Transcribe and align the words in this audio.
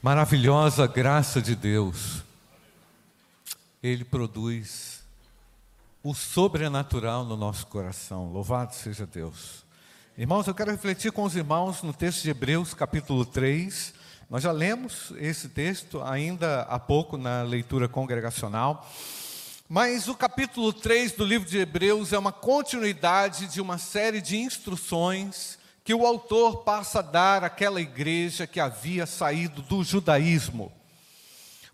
maravilhosa 0.00 0.86
graça 0.86 1.42
de 1.42 1.56
Deus, 1.56 2.22
Ele 3.82 4.04
produz 4.04 5.02
o 6.02 6.14
sobrenatural 6.14 7.24
no 7.24 7.36
nosso 7.36 7.66
coração. 7.66 8.32
Louvado 8.32 8.74
seja 8.74 9.04
Deus. 9.04 9.64
Irmãos, 10.16 10.46
eu 10.46 10.54
quero 10.54 10.70
refletir 10.70 11.10
com 11.10 11.24
os 11.24 11.34
irmãos 11.34 11.82
no 11.82 11.92
texto 11.92 12.22
de 12.22 12.30
Hebreus, 12.30 12.74
capítulo 12.74 13.24
3. 13.24 13.92
Nós 14.30 14.42
já 14.42 14.52
lemos 14.52 15.12
esse 15.16 15.48
texto 15.48 16.00
ainda 16.02 16.62
há 16.62 16.78
pouco 16.78 17.16
na 17.16 17.42
leitura 17.42 17.88
congregacional. 17.88 18.88
Mas 19.68 20.06
o 20.08 20.14
capítulo 20.14 20.72
3 20.72 21.12
do 21.12 21.24
livro 21.24 21.48
de 21.48 21.58
Hebreus 21.58 22.12
é 22.12 22.18
uma 22.18 22.32
continuidade 22.32 23.48
de 23.48 23.60
uma 23.60 23.78
série 23.78 24.20
de 24.20 24.36
instruções 24.36 25.58
que 25.88 25.94
o 25.94 26.06
autor 26.06 26.64
passa 26.64 26.98
a 26.98 27.02
dar 27.02 27.42
àquela 27.42 27.80
igreja 27.80 28.46
que 28.46 28.60
havia 28.60 29.06
saído 29.06 29.62
do 29.62 29.82
judaísmo. 29.82 30.70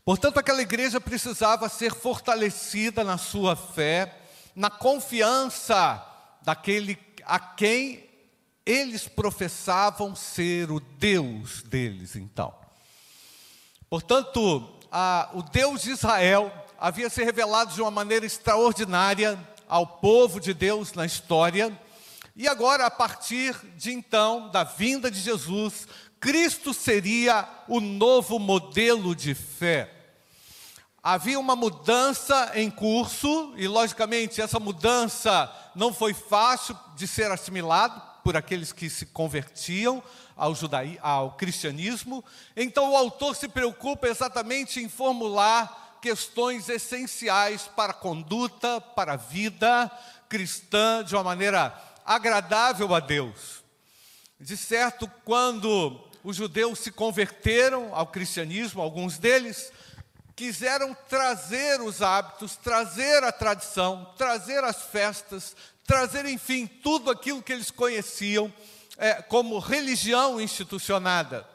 Portanto, 0.04 0.38
aquela 0.38 0.62
igreja 0.62 1.00
precisava 1.00 1.68
ser 1.68 1.92
fortalecida 1.92 3.02
na 3.02 3.18
sua 3.18 3.56
fé, 3.56 4.16
na 4.54 4.70
confiança 4.70 6.00
daquele 6.42 6.96
a 7.24 7.40
quem 7.40 8.08
eles 8.64 9.08
professavam 9.08 10.14
ser 10.14 10.70
o 10.70 10.78
Deus 10.78 11.64
deles, 11.64 12.14
então. 12.14 12.54
Portanto, 13.90 14.78
a, 14.92 15.28
o 15.34 15.42
Deus 15.42 15.82
de 15.82 15.90
Israel 15.90 16.52
havia 16.78 17.10
se 17.10 17.24
revelado 17.24 17.74
de 17.74 17.82
uma 17.82 17.90
maneira 17.90 18.24
extraordinária 18.24 19.36
ao 19.68 19.84
povo 19.84 20.38
de 20.38 20.54
Deus 20.54 20.92
na 20.92 21.04
história, 21.04 21.76
e 22.36 22.48
agora, 22.48 22.86
a 22.86 22.90
partir 22.90 23.54
de 23.76 23.92
então, 23.92 24.48
da 24.50 24.64
vinda 24.64 25.08
de 25.08 25.20
Jesus, 25.20 25.86
Cristo 26.18 26.74
seria 26.74 27.48
o 27.68 27.80
novo 27.80 28.38
modelo 28.40 29.14
de 29.14 29.34
fé. 29.34 29.90
Havia 31.00 31.38
uma 31.38 31.54
mudança 31.54 32.50
em 32.54 32.70
curso, 32.70 33.52
e 33.56 33.68
logicamente 33.68 34.40
essa 34.40 34.58
mudança 34.58 35.52
não 35.76 35.92
foi 35.92 36.12
fácil 36.12 36.76
de 36.96 37.06
ser 37.06 37.30
assimilado 37.30 38.02
por 38.24 38.36
aqueles 38.36 38.72
que 38.72 38.88
se 38.88 39.06
convertiam 39.06 40.02
ao, 40.34 40.54
judaí, 40.54 40.98
ao 41.02 41.32
cristianismo. 41.32 42.24
Então 42.56 42.92
o 42.92 42.96
autor 42.96 43.36
se 43.36 43.46
preocupa 43.46 44.08
exatamente 44.08 44.80
em 44.80 44.88
formular 44.88 45.98
questões 46.00 46.68
essenciais 46.68 47.68
para 47.76 47.92
a 47.92 47.94
conduta, 47.94 48.80
para 48.80 49.12
a 49.12 49.16
vida 49.16 49.90
cristã 50.28 51.04
de 51.04 51.14
uma 51.14 51.22
maneira 51.22 51.72
agradável 52.04 52.94
a 52.94 53.00
Deus. 53.00 53.62
De 54.38 54.56
certo, 54.56 55.10
quando 55.24 56.00
os 56.22 56.36
judeus 56.36 56.78
se 56.78 56.90
converteram 56.90 57.94
ao 57.94 58.06
cristianismo, 58.06 58.82
alguns 58.82 59.18
deles 59.18 59.72
quiseram 60.36 60.96
trazer 61.08 61.80
os 61.80 62.02
hábitos, 62.02 62.56
trazer 62.56 63.22
a 63.22 63.30
tradição, 63.30 64.12
trazer 64.16 64.64
as 64.64 64.82
festas, 64.82 65.56
trazer, 65.86 66.26
enfim, 66.26 66.66
tudo 66.66 67.10
aquilo 67.10 67.42
que 67.42 67.52
eles 67.52 67.70
conheciam 67.70 68.52
é, 68.96 69.14
como 69.22 69.58
religião 69.58 70.40
institucionada. 70.40 71.46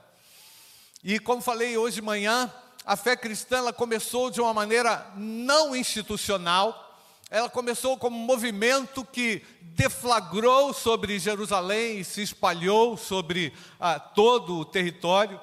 E 1.03 1.19
como 1.19 1.41
falei 1.41 1.77
hoje 1.77 1.95
de 1.95 2.01
manhã, 2.01 2.51
a 2.85 2.95
fé 2.95 3.15
cristã 3.15 3.57
ela 3.57 3.73
começou 3.73 4.29
de 4.29 4.41
uma 4.41 4.53
maneira 4.53 5.11
não 5.15 5.75
institucional, 5.75 6.88
ela 7.29 7.49
começou 7.49 7.97
como 7.97 8.17
um 8.17 8.25
movimento 8.25 9.05
que 9.05 9.43
deflagrou 9.61 10.73
sobre 10.73 11.19
Jerusalém 11.19 11.99
e 11.99 12.03
se 12.03 12.21
espalhou 12.21 12.97
sobre 12.97 13.53
ah, 13.79 13.99
todo 13.99 14.57
o 14.57 14.65
território, 14.65 15.39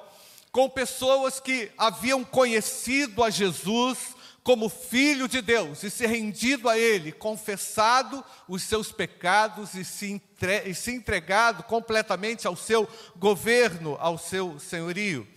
com 0.51 0.69
pessoas 0.69 1.39
que 1.39 1.71
haviam 1.77 2.23
conhecido 2.23 3.23
a 3.23 3.29
Jesus 3.29 4.17
como 4.43 4.69
Filho 4.69 5.27
de 5.27 5.41
Deus 5.41 5.83
e 5.83 5.89
se 5.89 6.07
rendido 6.07 6.69
a 6.69 6.77
Ele, 6.77 7.11
confessado 7.11 8.23
os 8.47 8.63
seus 8.63 8.91
pecados 8.91 9.73
e 9.73 9.83
se, 9.83 10.11
entre, 10.13 10.69
e 10.69 10.73
se 10.73 10.91
entregado 10.91 11.63
completamente 11.63 12.47
ao 12.47 12.55
seu 12.55 12.87
governo, 13.17 13.97
ao 13.99 14.17
seu 14.17 14.57
senhorio. 14.59 15.27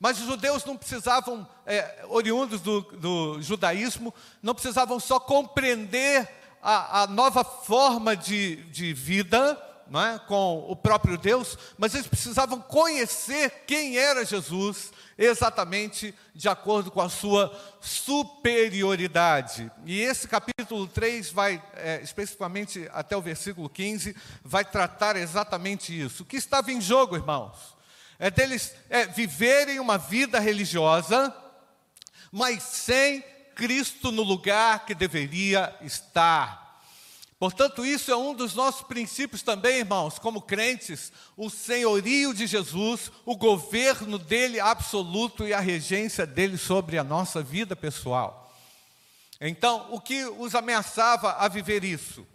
Mas 0.00 0.18
os 0.18 0.24
judeus 0.24 0.64
não 0.64 0.78
precisavam, 0.78 1.46
é, 1.66 2.06
oriundos 2.08 2.62
do, 2.62 2.80
do, 2.80 3.42
judaísmo, 3.42 4.14
não 4.42 4.54
precisavam 4.54 4.98
só 4.98 5.20
compreender 5.20 6.26
a, 6.62 7.02
a 7.02 7.06
nova 7.06 7.44
forma 7.44 8.16
de, 8.16 8.56
de 8.70 8.94
vida 8.94 9.62
é, 9.92 10.18
com 10.20 10.64
o 10.68 10.74
próprio 10.74 11.18
Deus, 11.18 11.58
mas 11.76 11.94
eles 11.94 12.06
precisavam 12.06 12.60
conhecer 12.60 13.64
quem 13.66 13.98
era 13.98 14.24
Jesus, 14.24 14.90
exatamente 15.18 16.14
de 16.34 16.48
acordo 16.48 16.90
com 16.90 17.02
a 17.02 17.10
sua 17.10 17.52
superioridade. 17.78 19.70
E 19.84 20.00
esse 20.00 20.26
capítulo 20.26 20.86
3 20.86 21.30
vai, 21.30 21.62
é, 21.74 22.00
especificamente 22.02 22.88
até 22.92 23.14
o 23.14 23.20
versículo 23.20 23.68
15, 23.68 24.16
vai 24.42 24.64
tratar 24.64 25.16
exatamente 25.16 25.98
isso. 25.98 26.22
O 26.22 26.26
que 26.26 26.36
estava 26.36 26.72
em 26.72 26.80
jogo, 26.80 27.16
irmãos? 27.16 27.79
É 28.20 28.30
deles 28.30 28.74
é, 28.90 29.06
viverem 29.06 29.80
uma 29.80 29.96
vida 29.96 30.38
religiosa, 30.38 31.34
mas 32.30 32.62
sem 32.62 33.22
Cristo 33.56 34.12
no 34.12 34.22
lugar 34.22 34.84
que 34.84 34.94
deveria 34.94 35.74
estar. 35.80 36.82
Portanto, 37.38 37.82
isso 37.82 38.12
é 38.12 38.16
um 38.16 38.34
dos 38.34 38.54
nossos 38.54 38.82
princípios 38.82 39.40
também, 39.40 39.78
irmãos, 39.78 40.18
como 40.18 40.42
crentes, 40.42 41.10
o 41.34 41.48
senhorio 41.48 42.34
de 42.34 42.46
Jesus, 42.46 43.10
o 43.24 43.34
governo 43.34 44.18
dele 44.18 44.60
absoluto 44.60 45.48
e 45.48 45.54
a 45.54 45.60
regência 45.60 46.26
dele 46.26 46.58
sobre 46.58 46.98
a 46.98 47.04
nossa 47.04 47.42
vida 47.42 47.74
pessoal. 47.74 48.54
Então, 49.40 49.86
o 49.90 49.98
que 49.98 50.26
os 50.26 50.54
ameaçava 50.54 51.32
a 51.32 51.48
viver 51.48 51.82
isso? 51.82 52.26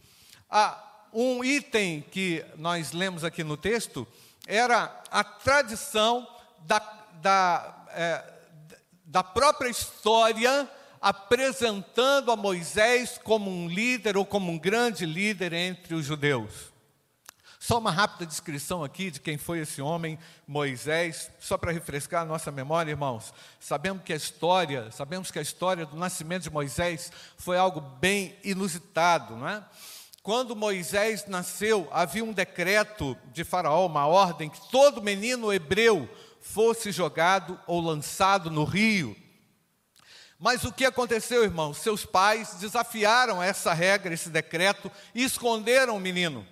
Ah, 0.49 0.83
um 1.13 1.43
item 1.43 2.01
que 2.01 2.43
nós 2.57 2.91
lemos 2.91 3.23
aqui 3.23 3.43
no 3.43 3.55
texto 3.55 4.07
era 4.47 5.03
a 5.11 5.23
tradição 5.23 6.27
da, 6.59 6.79
da, 7.21 7.85
é, 7.89 8.33
da 9.05 9.23
própria 9.23 9.69
história 9.69 10.69
apresentando 11.01 12.31
a 12.31 12.35
Moisés 12.35 13.19
como 13.23 13.51
um 13.51 13.67
líder 13.67 14.17
ou 14.17 14.25
como 14.25 14.51
um 14.51 14.57
grande 14.57 15.05
líder 15.05 15.53
entre 15.53 15.93
os 15.93 16.05
judeus. 16.05 16.73
Só 17.59 17.79
uma 17.79 17.89
rápida 17.89 18.27
descrição 18.27 18.83
aqui 18.83 19.09
de 19.09 19.19
quem 19.19 19.37
foi 19.37 19.59
esse 19.59 19.81
homem, 19.81 20.19
Moisés, 20.47 21.31
só 21.39 21.57
para 21.57 21.71
refrescar 21.71 22.21
a 22.21 22.25
nossa 22.25 22.51
memória, 22.51 22.91
irmãos. 22.91 23.33
Sabemos 23.59 24.03
que 24.03 24.13
a 24.13 24.15
história, 24.15 24.91
sabemos 24.91 25.31
que 25.31 25.39
a 25.39 25.41
história 25.41 25.83
do 25.83 25.95
nascimento 25.95 26.43
de 26.43 26.51
Moisés 26.51 27.11
foi 27.37 27.57
algo 27.57 27.81
bem 27.81 28.35
inusitado, 28.43 29.35
não 29.35 29.49
é? 29.49 29.63
Quando 30.25 30.55
Moisés 30.55 31.27
nasceu, 31.27 31.87
havia 31.91 32.23
um 32.23 32.33
decreto 32.33 33.15
de 33.31 33.43
Faraó, 33.43 33.85
uma 33.85 34.07
ordem, 34.07 34.49
que 34.49 34.59
todo 34.71 34.99
menino 34.99 35.53
hebreu 35.53 36.09
fosse 36.41 36.91
jogado 36.91 37.59
ou 37.67 37.79
lançado 37.79 38.49
no 38.49 38.63
rio. 38.63 39.15
Mas 40.39 40.63
o 40.63 40.73
que 40.73 40.83
aconteceu, 40.83 41.43
irmãos? 41.43 41.77
Seus 41.77 42.07
pais 42.07 42.55
desafiaram 42.55 43.41
essa 43.41 43.71
regra, 43.71 44.15
esse 44.15 44.29
decreto, 44.31 44.91
e 45.13 45.23
esconderam 45.23 45.95
o 45.95 45.99
menino. 45.99 46.43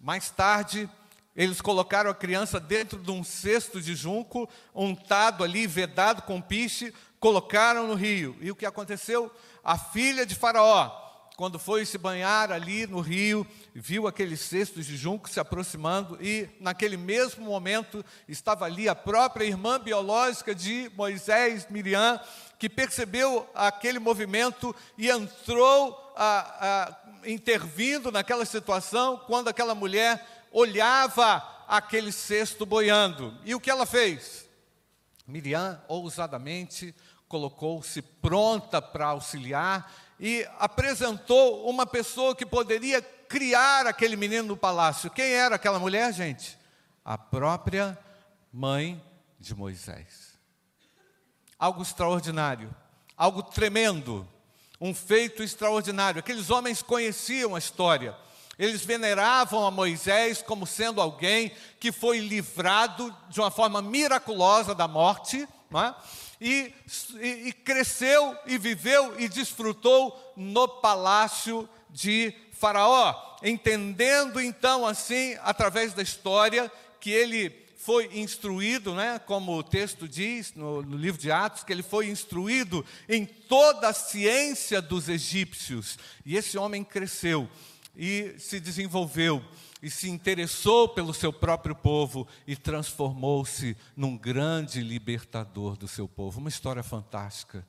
Mais 0.00 0.30
tarde, 0.30 0.88
eles 1.36 1.60
colocaram 1.60 2.10
a 2.10 2.14
criança 2.14 2.58
dentro 2.58 2.98
de 2.98 3.10
um 3.10 3.22
cesto 3.22 3.82
de 3.82 3.94
junco, 3.94 4.48
untado 4.74 5.44
ali, 5.44 5.66
vedado 5.66 6.22
com 6.22 6.40
piche, 6.40 6.90
colocaram 7.20 7.86
no 7.86 7.92
rio. 7.92 8.34
E 8.40 8.50
o 8.50 8.56
que 8.56 8.64
aconteceu? 8.64 9.30
A 9.62 9.76
filha 9.76 10.24
de 10.24 10.34
Faraó, 10.34 11.03
quando 11.36 11.58
foi 11.58 11.84
se 11.84 11.98
banhar 11.98 12.52
ali 12.52 12.86
no 12.86 13.00
rio, 13.00 13.46
viu 13.74 14.06
aqueles 14.06 14.40
cestos 14.40 14.86
de 14.86 14.96
junco 14.96 15.28
se 15.28 15.40
aproximando 15.40 16.16
e, 16.20 16.48
naquele 16.60 16.96
mesmo 16.96 17.44
momento, 17.44 18.04
estava 18.28 18.66
ali 18.66 18.88
a 18.88 18.94
própria 18.94 19.44
irmã 19.44 19.80
biológica 19.80 20.54
de 20.54 20.90
Moisés, 20.96 21.66
Miriam, 21.68 22.20
que 22.58 22.68
percebeu 22.68 23.48
aquele 23.52 23.98
movimento 23.98 24.74
e 24.96 25.10
entrou 25.10 26.12
a, 26.16 26.94
a, 27.24 27.28
intervindo 27.28 28.12
naquela 28.12 28.44
situação 28.44 29.20
quando 29.26 29.48
aquela 29.48 29.74
mulher 29.74 30.24
olhava 30.52 31.42
aquele 31.66 32.12
cesto 32.12 32.64
boiando. 32.64 33.36
E 33.44 33.56
o 33.56 33.60
que 33.60 33.70
ela 33.70 33.86
fez? 33.86 34.46
Miriam, 35.26 35.82
ousadamente, 35.88 36.94
colocou-se 37.26 38.00
pronta 38.00 38.80
para 38.80 39.06
auxiliar 39.06 39.92
e 40.18 40.46
apresentou 40.58 41.68
uma 41.68 41.86
pessoa 41.86 42.34
que 42.34 42.46
poderia 42.46 43.02
criar 43.02 43.86
aquele 43.86 44.16
menino 44.16 44.48
no 44.48 44.56
palácio. 44.56 45.10
Quem 45.10 45.32
era 45.32 45.56
aquela 45.56 45.78
mulher, 45.78 46.12
gente? 46.12 46.58
A 47.04 47.18
própria 47.18 47.98
mãe 48.52 49.02
de 49.40 49.54
Moisés. 49.54 50.38
Algo 51.58 51.82
extraordinário, 51.82 52.74
algo 53.16 53.42
tremendo, 53.42 54.26
um 54.80 54.94
feito 54.94 55.42
extraordinário. 55.42 56.20
Aqueles 56.20 56.50
homens 56.50 56.82
conheciam 56.82 57.54
a 57.54 57.58
história. 57.58 58.16
Eles 58.58 58.84
veneravam 58.84 59.66
a 59.66 59.70
Moisés 59.70 60.40
como 60.40 60.66
sendo 60.66 61.00
alguém 61.00 61.52
que 61.80 61.90
foi 61.90 62.20
livrado 62.20 63.14
de 63.28 63.40
uma 63.40 63.50
forma 63.50 63.82
miraculosa 63.82 64.74
da 64.74 64.86
morte, 64.86 65.48
não 65.70 65.82
é? 65.82 65.94
E, 66.40 66.72
e, 67.20 67.52
cresceu 67.52 68.36
e 68.46 68.58
viveu 68.58 69.18
e 69.20 69.28
desfrutou 69.28 70.32
no 70.36 70.66
palácio 70.68 71.68
de 71.90 72.34
Faraó, 72.52 73.36
entendendo 73.42 74.40
então 74.40 74.86
assim, 74.86 75.36
através 75.42 75.94
da 75.94 76.02
história, 76.02 76.70
que 77.00 77.10
ele 77.10 77.64
foi 77.84 78.08
instruído, 78.18 78.94
né, 78.94 79.20
como 79.26 79.58
o 79.58 79.62
texto 79.62 80.08
diz 80.08 80.54
no, 80.54 80.80
no, 80.82 80.96
livro 80.96 81.20
de 81.20 81.30
Atos, 81.30 81.62
que 81.62 81.72
ele 81.72 81.82
foi 81.82 82.08
instruído 82.08 82.84
em 83.06 83.26
toda 83.26 83.88
a 83.88 83.92
ciência 83.92 84.80
dos 84.80 85.06
egípcios. 85.08 85.98
E 86.24 86.34
esse 86.34 86.56
homem 86.56 86.82
cresceu 86.82 87.46
e 87.94 88.34
se 88.38 88.58
desenvolveu 88.58 89.44
e 89.84 89.90
se 89.90 90.08
interessou 90.08 90.88
pelo 90.88 91.12
seu 91.12 91.30
próprio 91.30 91.74
povo 91.74 92.26
e 92.46 92.56
transformou-se 92.56 93.76
num 93.94 94.16
grande 94.16 94.80
libertador 94.80 95.76
do 95.76 95.86
seu 95.86 96.08
povo. 96.08 96.40
Uma 96.40 96.48
história 96.48 96.82
fantástica. 96.82 97.66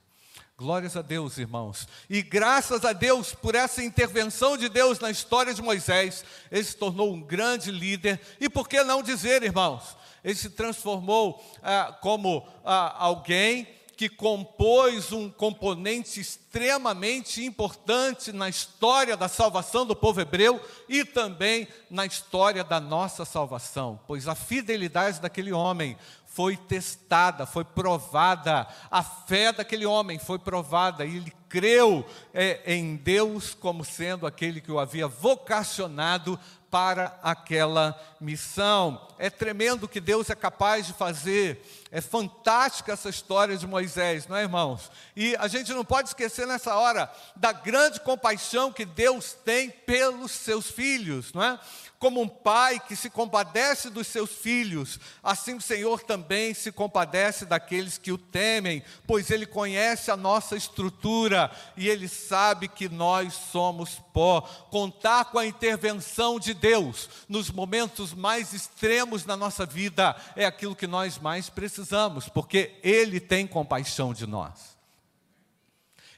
Glórias 0.57 0.95
a 0.95 1.01
Deus, 1.01 1.38
irmãos. 1.38 1.85
E 2.09 2.21
graças 2.21 2.85
a 2.85 2.94
Deus 2.94 3.33
por 3.33 3.53
essa 3.53 3.83
intervenção 3.83 4.56
de 4.56 4.69
Deus 4.69 4.97
na 4.97 5.12
história 5.12 5.53
de 5.53 5.62
Moisés, 5.62 6.23
ele 6.50 6.63
se 6.63 6.77
tornou 6.77 7.13
um 7.13 7.19
grande 7.19 7.69
líder. 7.69 8.21
E 8.39 8.47
por 8.47 8.69
que 8.69 8.81
não 8.81 9.03
dizer, 9.03 9.44
irmãos, 9.44 9.97
ele 10.23 10.35
se 10.35 10.50
transformou 10.51 11.44
ah, 11.61 11.97
como 12.01 12.47
ah, 12.63 12.95
alguém 12.97 13.68
que 13.95 14.09
compôs 14.09 15.12
um 15.12 15.30
componente 15.30 16.19
extremamente 16.19 17.44
importante 17.44 18.31
na 18.31 18.50
história 18.50 19.15
da 19.15 19.27
salvação 19.27 19.86
do 19.86 19.95
povo 19.95 20.21
hebreu 20.21 20.62
e 20.89 21.06
também 21.06 21.68
na 21.89 22.06
história 22.06 22.63
da 22.63 22.80
nossa 22.80 23.25
salvação, 23.25 24.00
pois 24.06 24.27
a 24.27 24.36
fidelidade 24.36 25.21
daquele 25.21 25.53
homem 25.53 25.97
foi 26.36 26.57
testada, 26.57 27.45
foi 27.45 27.63
provada, 27.63 28.68
a 28.92 29.01
fé 29.01 29.53
daquele 29.53 29.86
homem 29.86 30.19
foi 30.19 30.38
provada, 30.38 31.06
e 31.06 31.15
ele 31.15 31.33
creu 31.47 32.06
é, 32.33 32.75
em 32.75 32.97
Deus 32.97 33.53
como 33.53 33.86
sendo 33.86 34.27
aquele 34.27 34.59
que 34.59 34.69
o 34.69 34.77
havia 34.77 35.07
vocacionado 35.07 36.38
para 36.69 37.18
aquela 37.24 37.97
missão. 38.19 39.07
É 39.18 39.30
tremendo 39.30 39.86
o 39.86 39.88
que 39.88 40.01
Deus 40.01 40.30
é 40.30 40.36
capaz 40.36 40.86
de 40.86 40.92
fazer. 40.92 41.84
É 41.95 42.01
fantástica 42.01 42.92
essa 42.92 43.07
história 43.07 43.56
de 43.56 43.65
Moisés, 43.65 44.27
não 44.27 44.36
é, 44.36 44.42
irmãos? 44.42 44.92
E 45.15 45.33
a 45.38 45.47
gente 45.47 45.71
não 45.71 45.86
pode 45.86 46.09
esquecer 46.09 46.45
nessa 46.45 46.75
hora 46.75 47.09
da 47.38 47.53
grande 47.53 48.01
compaixão 48.01 48.69
que 48.69 48.83
Deus 48.83 49.31
tem 49.45 49.69
pelos 49.69 50.33
seus 50.33 50.69
filhos, 50.69 51.31
não 51.31 51.42
é? 51.42 51.57
Como 51.97 52.21
um 52.21 52.27
pai 52.27 52.81
que 52.81 52.95
se 52.95 53.09
compadece 53.09 53.89
dos 53.89 54.07
seus 54.07 54.30
filhos, 54.30 55.00
assim 55.24 55.56
o 55.56 55.62
Senhor 55.62 56.03
também 56.03 56.53
se 56.53 56.69
compadece 56.69 57.45
daqueles 57.45 57.97
que 57.97 58.12
o 58.12 58.18
temem, 58.18 58.83
pois 59.07 59.31
Ele 59.31 59.45
conhece 59.45 60.12
a 60.12 60.18
nossa 60.18 60.57
estrutura 60.57 61.50
e 61.77 61.88
Ele 61.88 62.09
sabe 62.09 62.68
que 62.68 62.89
nós 62.89 63.33
somos 63.33 64.01
pó. 64.13 64.42
Contar 64.69 65.25
com 65.25 65.39
a 65.39 65.45
intervenção 65.45 66.38
de 66.38 66.53
Deus 66.53 67.09
nos 67.30 67.50
momentos 67.50 68.13
mais 68.13 68.51
extremos 68.51 69.24
da 69.24 69.38
nossa 69.38 69.65
vida 69.65 70.15
é 70.36 70.45
aquilo 70.45 70.75
que 70.75 70.88
nós 70.88 71.18
mais 71.18 71.50
precisamos, 71.50 71.84
porque 72.29 72.79
Ele 72.83 73.19
tem 73.19 73.47
compaixão 73.47 74.13
de 74.13 74.25
nós. 74.25 74.75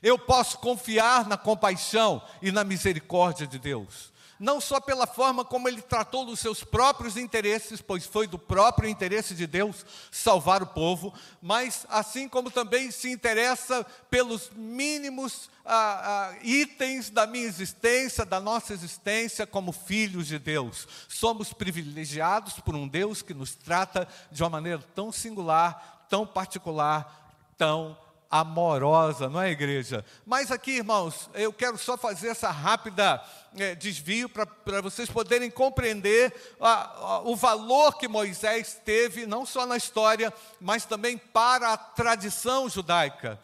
Eu 0.01 0.17
posso 0.17 0.59
confiar 0.59 1.27
na 1.27 1.37
compaixão 1.37 2.21
e 2.41 2.51
na 2.51 2.63
misericórdia 2.63 3.47
de 3.47 3.57
Deus 3.57 4.11
não 4.39 4.61
só 4.61 4.79
pela 4.79 5.07
forma 5.07 5.43
como 5.43 5.67
ele 5.67 5.81
tratou 5.81 6.25
dos 6.25 6.39
seus 6.39 6.63
próprios 6.63 7.17
interesses, 7.17 7.81
pois 7.81 8.05
foi 8.05 8.27
do 8.27 8.37
próprio 8.37 8.89
interesse 8.89 9.33
de 9.33 9.47
Deus 9.47 9.85
salvar 10.11 10.61
o 10.61 10.67
povo, 10.67 11.13
mas 11.41 11.85
assim 11.89 12.27
como 12.27 12.51
também 12.51 12.91
se 12.91 13.11
interessa 13.11 13.85
pelos 14.09 14.49
mínimos 14.55 15.49
ah, 15.65 16.31
ah, 16.31 16.37
itens 16.43 17.09
da 17.09 17.27
minha 17.27 17.45
existência, 17.45 18.25
da 18.25 18.39
nossa 18.39 18.73
existência 18.73 19.45
como 19.45 19.71
filhos 19.71 20.27
de 20.27 20.39
Deus. 20.39 20.87
Somos 21.07 21.51
privilegiados 21.51 22.59
por 22.59 22.75
um 22.75 22.87
Deus 22.87 23.21
que 23.21 23.33
nos 23.33 23.55
trata 23.55 24.07
de 24.31 24.43
uma 24.43 24.49
maneira 24.49 24.81
tão 24.95 25.11
singular, 25.11 26.05
tão 26.09 26.25
particular, 26.25 27.35
tão 27.57 27.97
amorosa, 28.29 29.29
não 29.29 29.41
é, 29.41 29.51
igreja? 29.51 30.03
Mas 30.25 30.51
aqui, 30.51 30.77
irmãos, 30.77 31.29
eu 31.33 31.51
quero 31.53 31.77
só 31.77 31.97
fazer 31.97 32.29
essa 32.29 32.49
rápida 32.49 33.21
é, 33.57 33.73
desvio 33.73 34.29
para 34.29 34.81
vocês 34.81 35.09
poderem 35.09 35.49
compreender 35.49 36.33
a, 36.59 36.71
a, 36.71 37.21
o 37.21 37.35
valor 37.35 37.97
que 37.97 38.07
Moisés 38.07 38.79
teve, 38.83 39.25
não 39.25 39.45
só 39.45 39.65
na 39.65 39.77
história, 39.77 40.33
mas 40.59 40.85
também 40.85 41.17
para 41.17 41.73
a 41.73 41.77
tradição 41.77 42.69
judaica. 42.69 43.39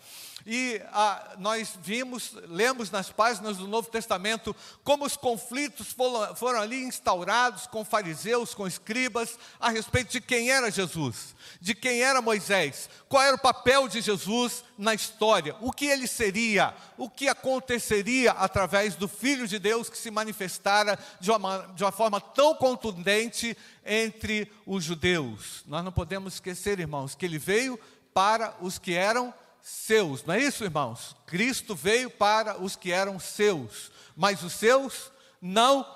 E 0.46 0.82
ah, 0.92 1.36
nós 1.38 1.74
vimos, 1.82 2.34
lemos 2.48 2.92
nas 2.92 3.10
páginas 3.10 3.58
do 3.58 3.68
Novo 3.68 3.90
Testamento, 3.90 4.54
como 4.84 5.06
os 5.06 5.16
conflitos 5.16 5.94
foram, 5.94 6.36
foram, 6.36 6.60
ali 6.60 6.84
instaurados 6.84 7.66
com 7.66 7.86
fariseus, 7.86 8.54
com 8.54 8.68
escribas, 8.68 9.38
a 9.58 9.70
respeito 9.70 10.12
de 10.12 10.20
quem 10.20 10.52
era 10.52 10.70
Jesus, 10.70 11.34
de 11.62 11.74
quem 11.74 12.02
era 12.02 12.22
Moisés, 12.22 12.90
qual 13.08 13.24
era 13.24 13.36
o 13.38 13.40
papel 13.40 13.88
de 13.88 14.02
Jesus 14.02 14.66
na 14.78 14.94
história, 14.94 15.56
o 15.62 15.72
que 15.72 15.86
ele 15.86 16.08
seria, 16.08 16.76
o 16.98 17.10
que 17.10 17.30
aconteceria 17.30 18.32
através 18.32 18.96
do 18.96 19.08
Filho 19.08 19.48
de 19.48 19.58
Deus 19.58 19.90
que 19.90 19.98
se 19.98 20.12
manifestara 20.12 21.00
de 21.22 21.32
uma, 21.32 21.60
de 21.74 21.84
uma 21.86 21.92
forma 21.92 22.20
tão 22.20 22.54
contundente 22.56 23.56
entre 23.86 24.52
os 24.66 24.84
judeus. 24.84 25.64
Nós 25.66 25.86
não 25.86 25.92
podemos 25.92 26.34
esquecer, 26.34 26.80
irmãos, 26.80 27.16
que 27.16 27.26
ele 27.26 27.38
veio 27.38 27.80
para 28.14 28.56
os 28.62 28.78
que 28.78 28.94
eram 28.94 29.34
seus, 29.64 30.26
não 30.26 30.34
é 30.34 30.40
isso, 30.40 30.66
irmãos? 30.66 31.16
Cristo 31.26 31.74
veio 31.74 32.10
para 32.10 32.62
os 32.62 32.76
que 32.76 32.92
eram 32.92 33.18
seus, 33.18 33.90
mas 34.14 34.44
os 34.44 34.52
seus 34.52 35.10
não 35.42 35.88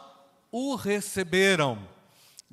o 0.49 0.75
receberam. 0.75 1.85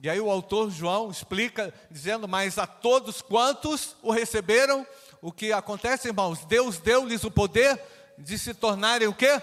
E 0.02 0.10
aí 0.10 0.20
o 0.20 0.28
autor 0.28 0.72
João 0.72 1.12
explica, 1.12 1.72
dizendo: 1.88 2.26
Mas 2.26 2.58
a 2.58 2.66
todos 2.66 3.22
quantos 3.22 3.94
o 4.02 4.10
receberam, 4.10 4.84
o 5.22 5.30
que 5.30 5.52
acontece, 5.52 6.08
irmãos? 6.08 6.44
Deus 6.46 6.78
deu-lhes 6.78 7.22
o 7.22 7.30
poder 7.30 7.80
de 8.18 8.36
se 8.36 8.52
tornarem 8.52 9.06
o 9.06 9.14
quê? 9.14 9.40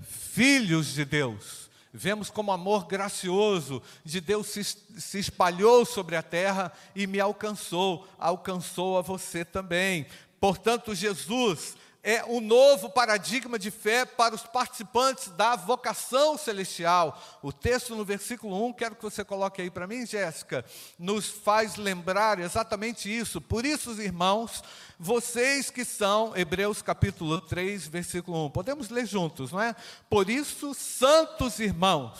Filhos 0.00 0.88
de 0.92 1.04
Deus. 1.04 1.70
Vemos 1.94 2.30
como 2.30 2.50
amor 2.50 2.86
gracioso 2.86 3.80
de 4.04 4.20
Deus 4.20 4.48
se, 4.48 4.64
se 4.64 5.18
espalhou 5.20 5.84
sobre 5.84 6.16
a 6.16 6.22
terra 6.22 6.72
e 6.96 7.06
me 7.06 7.20
alcançou, 7.20 8.08
alcançou 8.18 8.98
a 8.98 9.02
você 9.02 9.44
também. 9.44 10.06
Portanto, 10.42 10.92
Jesus 10.92 11.76
é 12.02 12.24
um 12.24 12.40
novo 12.40 12.90
paradigma 12.90 13.56
de 13.56 13.70
fé 13.70 14.04
para 14.04 14.34
os 14.34 14.42
participantes 14.42 15.28
da 15.28 15.54
vocação 15.54 16.36
celestial. 16.36 17.16
O 17.40 17.52
texto 17.52 17.94
no 17.94 18.04
versículo 18.04 18.66
1, 18.66 18.72
quero 18.72 18.96
que 18.96 19.04
você 19.04 19.24
coloque 19.24 19.62
aí 19.62 19.70
para 19.70 19.86
mim, 19.86 20.04
Jéssica, 20.04 20.64
nos 20.98 21.28
faz 21.28 21.76
lembrar 21.76 22.40
exatamente 22.40 23.08
isso. 23.08 23.40
Por 23.40 23.64
isso, 23.64 23.92
irmãos, 24.02 24.64
vocês 24.98 25.70
que 25.70 25.84
são, 25.84 26.36
Hebreus 26.36 26.82
capítulo 26.82 27.40
3, 27.40 27.86
versículo 27.86 28.46
1, 28.46 28.50
podemos 28.50 28.88
ler 28.88 29.06
juntos, 29.06 29.52
não 29.52 29.60
é? 29.60 29.76
Por 30.10 30.28
isso, 30.28 30.74
santos 30.74 31.60
irmãos, 31.60 32.18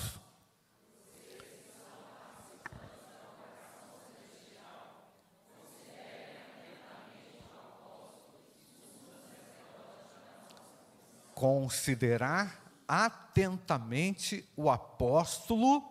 considerar 11.35 12.61
atentamente 12.87 14.47
o 14.57 14.71
apóstolo, 14.71 15.83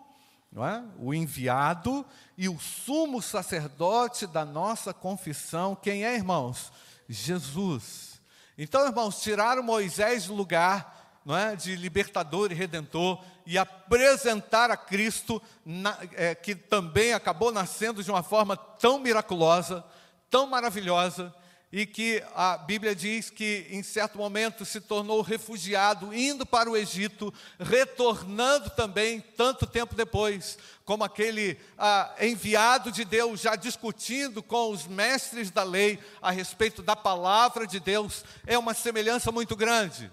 é? 0.56 0.84
o 1.00 1.14
enviado 1.14 2.06
e 2.38 2.50
o 2.50 2.60
sumo 2.60 3.22
sacerdote 3.22 4.28
da 4.28 4.44
nossa 4.44 4.94
confissão. 4.94 5.76
Quem 5.76 6.06
é, 6.06 6.14
irmãos? 6.16 6.72
Jesus. 7.08 8.22
Então, 8.58 8.86
irmãos, 8.86 9.22
tiraram 9.22 9.64
Moisés 9.64 10.26
do 10.26 10.34
lugar 10.34 11.20
é, 11.30 11.56
de 11.56 11.76
libertador 11.76 12.52
e 12.52 12.56
redentor 12.56 13.24
e 13.46 13.58
apresentar 13.58 14.72
a 14.72 14.78
Cristo, 14.78 15.42
na, 15.66 15.98
é, 16.14 16.36
que 16.36 16.56
também 16.56 17.14
acabou 17.14 17.52
nascendo 17.52 18.04
de 18.04 18.10
uma 18.10 18.24
forma 18.24 18.56
tão 18.56 19.00
miraculosa, 19.00 19.84
tão 20.30 20.48
maravilhosa, 20.48 21.34
e 21.72 21.86
que 21.86 22.22
a 22.36 22.58
Bíblia 22.58 22.94
diz 22.94 23.30
que 23.30 23.66
em 23.70 23.82
certo 23.82 24.18
momento 24.18 24.66
se 24.66 24.82
tornou 24.82 25.22
refugiado, 25.22 26.14
indo 26.14 26.46
para 26.46 26.70
o 26.70 26.76
Egito, 26.76 27.34
retornando 27.58 28.70
também 28.72 29.22
tanto 29.38 29.66
tempo 29.66 29.96
depois, 29.96 30.58
como 30.84 31.04
aquele 31.04 31.58
ah, 31.78 32.14
enviado 32.20 32.92
de 32.92 33.06
Deus, 33.06 33.40
já 33.40 33.56
discutindo 33.56 34.44
com 34.44 34.70
os 34.70 34.86
mestres 34.86 35.50
da 35.50 35.64
lei 35.64 35.98
a 36.22 36.30
respeito 36.30 36.82
da 36.82 36.96
palavra 36.96 37.66
de 37.66 37.80
Deus, 37.80 38.26
é 38.46 38.58
uma 38.58 38.74
semelhança 38.74 39.32
muito 39.32 39.56
grande. 39.56 40.12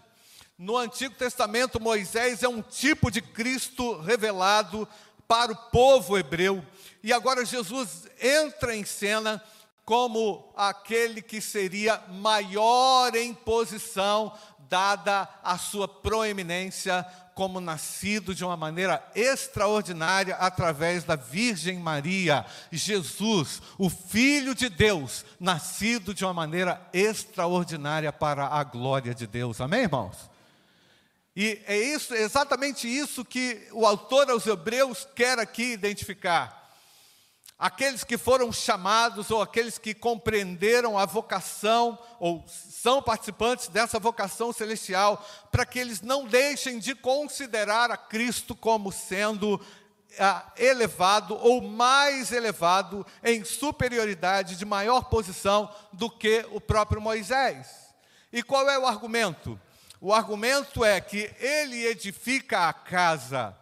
No 0.56 0.76
Antigo 0.76 1.14
Testamento, 1.14 1.80
Moisés 1.80 2.44
é 2.44 2.48
um 2.48 2.62
tipo 2.62 3.10
de 3.10 3.20
Cristo 3.20 4.00
revelado 4.00 4.86
para 5.26 5.52
o 5.52 5.56
povo 5.56 6.16
hebreu, 6.16 6.64
e 7.02 7.12
agora 7.12 7.44
Jesus 7.44 8.08
entra 8.20 8.74
em 8.74 8.84
cena 8.84 9.42
como 9.88 10.52
aquele 10.54 11.22
que 11.22 11.40
seria 11.40 11.98
maior 12.10 13.16
em 13.16 13.32
posição, 13.32 14.30
dada 14.68 15.26
a 15.42 15.56
sua 15.56 15.88
proeminência 15.88 17.06
como 17.34 17.58
nascido 17.58 18.34
de 18.34 18.44
uma 18.44 18.54
maneira 18.54 19.02
extraordinária 19.14 20.34
através 20.34 21.04
da 21.04 21.16
Virgem 21.16 21.78
Maria, 21.78 22.44
Jesus, 22.70 23.62
o 23.78 23.88
Filho 23.88 24.54
de 24.54 24.68
Deus, 24.68 25.24
nascido 25.40 26.12
de 26.12 26.22
uma 26.22 26.34
maneira 26.34 26.86
extraordinária 26.92 28.12
para 28.12 28.46
a 28.46 28.62
glória 28.64 29.14
de 29.14 29.26
Deus. 29.26 29.58
Amém, 29.58 29.84
irmãos? 29.84 30.28
E 31.34 31.62
é 31.66 31.78
isso, 31.78 32.12
exatamente 32.14 32.86
isso 32.86 33.24
que 33.24 33.66
o 33.72 33.86
autor 33.86 34.28
aos 34.28 34.46
Hebreus 34.46 35.08
quer 35.16 35.38
aqui 35.38 35.72
identificar. 35.72 36.67
Aqueles 37.58 38.04
que 38.04 38.16
foram 38.16 38.52
chamados 38.52 39.32
ou 39.32 39.42
aqueles 39.42 39.78
que 39.78 39.92
compreenderam 39.92 40.96
a 40.96 41.04
vocação 41.04 41.98
ou 42.20 42.44
são 42.46 43.02
participantes 43.02 43.66
dessa 43.66 43.98
vocação 43.98 44.52
celestial, 44.52 45.26
para 45.50 45.66
que 45.66 45.80
eles 45.80 46.00
não 46.00 46.24
deixem 46.24 46.78
de 46.78 46.94
considerar 46.94 47.90
a 47.90 47.96
Cristo 47.96 48.54
como 48.54 48.92
sendo 48.92 49.60
ah, 50.20 50.52
elevado 50.56 51.36
ou 51.36 51.60
mais 51.60 52.30
elevado 52.30 53.04
em 53.24 53.44
superioridade, 53.44 54.54
de 54.54 54.64
maior 54.64 55.06
posição 55.06 55.68
do 55.92 56.08
que 56.08 56.46
o 56.52 56.60
próprio 56.60 57.00
Moisés. 57.00 57.92
E 58.32 58.40
qual 58.40 58.70
é 58.70 58.78
o 58.78 58.86
argumento? 58.86 59.60
O 60.00 60.14
argumento 60.14 60.84
é 60.84 61.00
que 61.00 61.28
ele 61.40 61.86
edifica 61.86 62.68
a 62.68 62.72
casa. 62.72 63.56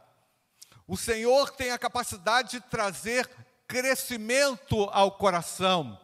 O 0.87 0.99
Senhor 0.99 1.51
tem 1.51 1.71
a 1.71 1.79
capacidade 1.79 2.51
de 2.51 2.61
trazer 2.61 3.29
crescimento 3.67 4.89
ao 4.93 5.13
coração. 5.13 5.99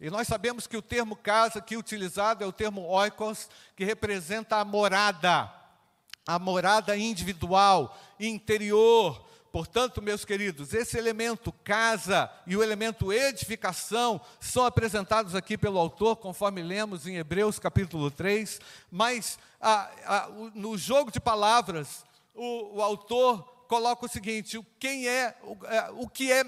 E 0.00 0.10
nós 0.10 0.28
sabemos 0.28 0.66
que 0.66 0.76
o 0.76 0.82
termo 0.82 1.16
casa 1.16 1.58
aqui 1.58 1.76
utilizado 1.76 2.44
é 2.44 2.46
o 2.46 2.52
termo 2.52 2.82
oikos, 2.82 3.48
que 3.74 3.84
representa 3.84 4.56
a 4.56 4.64
morada, 4.64 5.50
a 6.26 6.38
morada 6.38 6.96
individual, 6.96 7.96
interior. 8.20 9.24
Portanto, 9.50 10.02
meus 10.02 10.22
queridos, 10.22 10.74
esse 10.74 10.98
elemento 10.98 11.50
casa 11.64 12.30
e 12.46 12.54
o 12.54 12.62
elemento 12.62 13.10
edificação 13.10 14.20
são 14.38 14.66
apresentados 14.66 15.34
aqui 15.34 15.56
pelo 15.56 15.78
autor, 15.78 16.16
conforme 16.16 16.62
lemos 16.62 17.06
em 17.06 17.16
Hebreus 17.16 17.58
capítulo 17.58 18.10
3, 18.10 18.60
mas 18.90 19.38
a, 19.58 19.90
a, 20.04 20.28
no 20.54 20.76
jogo 20.76 21.10
de 21.10 21.18
palavras, 21.18 22.04
o, 22.34 22.76
o 22.76 22.82
autor 22.82 23.55
coloca 23.66 24.06
o 24.06 24.08
seguinte: 24.08 24.60
quem 24.78 25.08
é, 25.08 25.36
o, 25.42 25.66
é, 25.66 25.90
o 25.90 26.08
que 26.08 26.32
é, 26.32 26.42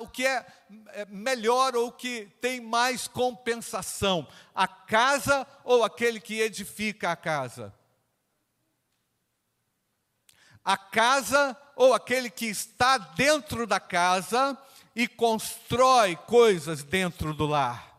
o 0.00 0.08
que 0.08 0.26
é, 0.26 0.46
é 0.88 1.04
melhor 1.06 1.76
ou 1.76 1.88
o 1.88 1.92
que 1.92 2.26
tem 2.40 2.60
mais 2.60 3.06
compensação, 3.06 4.26
a 4.54 4.66
casa 4.66 5.46
ou 5.64 5.84
aquele 5.84 6.20
que 6.20 6.40
edifica 6.40 7.10
a 7.10 7.16
casa? 7.16 7.74
A 10.64 10.76
casa 10.76 11.56
ou 11.76 11.94
aquele 11.94 12.28
que 12.28 12.46
está 12.46 12.98
dentro 12.98 13.66
da 13.66 13.78
casa 13.78 14.58
e 14.94 15.06
constrói 15.06 16.16
coisas 16.16 16.82
dentro 16.82 17.34
do 17.34 17.46
lar. 17.46 17.94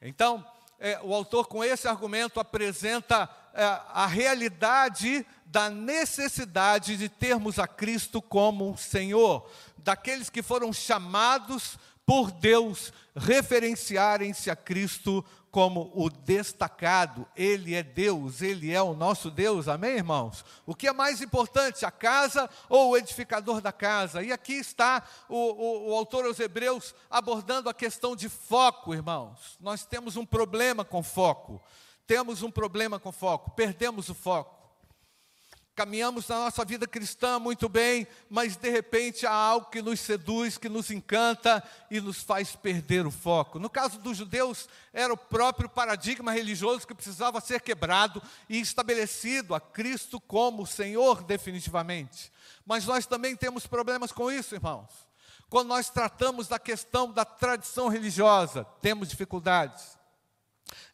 Então, 0.00 0.46
é, 0.78 1.00
o 1.02 1.14
autor, 1.14 1.46
com 1.46 1.64
esse 1.64 1.88
argumento, 1.88 2.38
apresenta 2.38 3.28
a 3.54 4.06
realidade 4.06 5.24
da 5.46 5.70
necessidade 5.70 6.96
de 6.96 7.08
termos 7.08 7.58
a 7.58 7.68
Cristo 7.68 8.20
como 8.20 8.76
Senhor, 8.76 9.48
daqueles 9.78 10.28
que 10.28 10.42
foram 10.42 10.72
chamados 10.72 11.78
por 12.04 12.30
Deus 12.32 12.92
referenciarem-se 13.14 14.50
a 14.50 14.56
Cristo 14.56 15.24
como 15.54 15.92
o 15.94 16.10
destacado. 16.10 17.24
Ele 17.36 17.76
é 17.76 17.82
Deus, 17.84 18.42
ele 18.42 18.72
é 18.72 18.82
o 18.82 18.92
nosso 18.92 19.30
Deus, 19.30 19.68
amém, 19.68 19.98
irmãos? 19.98 20.44
O 20.66 20.74
que 20.74 20.88
é 20.88 20.92
mais 20.92 21.22
importante, 21.22 21.86
a 21.86 21.92
casa 21.92 22.50
ou 22.68 22.90
o 22.90 22.96
edificador 22.96 23.60
da 23.60 23.70
casa? 23.70 24.24
E 24.24 24.32
aqui 24.32 24.54
está 24.54 25.04
o, 25.28 25.36
o, 25.36 25.90
o 25.90 25.94
autor 25.94 26.24
aos 26.26 26.40
Hebreus 26.40 26.92
abordando 27.08 27.68
a 27.68 27.74
questão 27.74 28.16
de 28.16 28.28
foco, 28.28 28.92
irmãos. 28.92 29.56
Nós 29.60 29.86
temos 29.86 30.16
um 30.16 30.26
problema 30.26 30.84
com 30.84 31.04
foco. 31.04 31.62
Temos 32.06 32.42
um 32.42 32.50
problema 32.50 32.98
com 32.98 33.10
foco, 33.10 33.50
perdemos 33.52 34.08
o 34.08 34.14
foco. 34.14 34.64
Caminhamos 35.74 36.28
na 36.28 36.36
nossa 36.36 36.64
vida 36.64 36.86
cristã 36.86 37.40
muito 37.40 37.68
bem, 37.68 38.06
mas 38.30 38.54
de 38.54 38.70
repente 38.70 39.26
há 39.26 39.32
algo 39.32 39.70
que 39.70 39.82
nos 39.82 39.98
seduz, 39.98 40.56
que 40.56 40.68
nos 40.68 40.88
encanta 40.88 41.60
e 41.90 42.00
nos 42.00 42.22
faz 42.22 42.54
perder 42.54 43.04
o 43.08 43.10
foco. 43.10 43.58
No 43.58 43.68
caso 43.68 43.98
dos 43.98 44.16
judeus, 44.16 44.68
era 44.92 45.12
o 45.12 45.16
próprio 45.16 45.68
paradigma 45.68 46.30
religioso 46.30 46.86
que 46.86 46.94
precisava 46.94 47.40
ser 47.40 47.60
quebrado 47.60 48.22
e 48.48 48.60
estabelecido 48.60 49.52
a 49.52 49.60
Cristo 49.60 50.20
como 50.20 50.64
Senhor 50.64 51.24
definitivamente. 51.24 52.30
Mas 52.64 52.86
nós 52.86 53.04
também 53.04 53.34
temos 53.34 53.66
problemas 53.66 54.12
com 54.12 54.30
isso, 54.30 54.54
irmãos. 54.54 54.90
Quando 55.50 55.68
nós 55.68 55.90
tratamos 55.90 56.46
da 56.46 56.58
questão 56.58 57.10
da 57.10 57.24
tradição 57.24 57.88
religiosa, 57.88 58.64
temos 58.80 59.08
dificuldades 59.08 59.98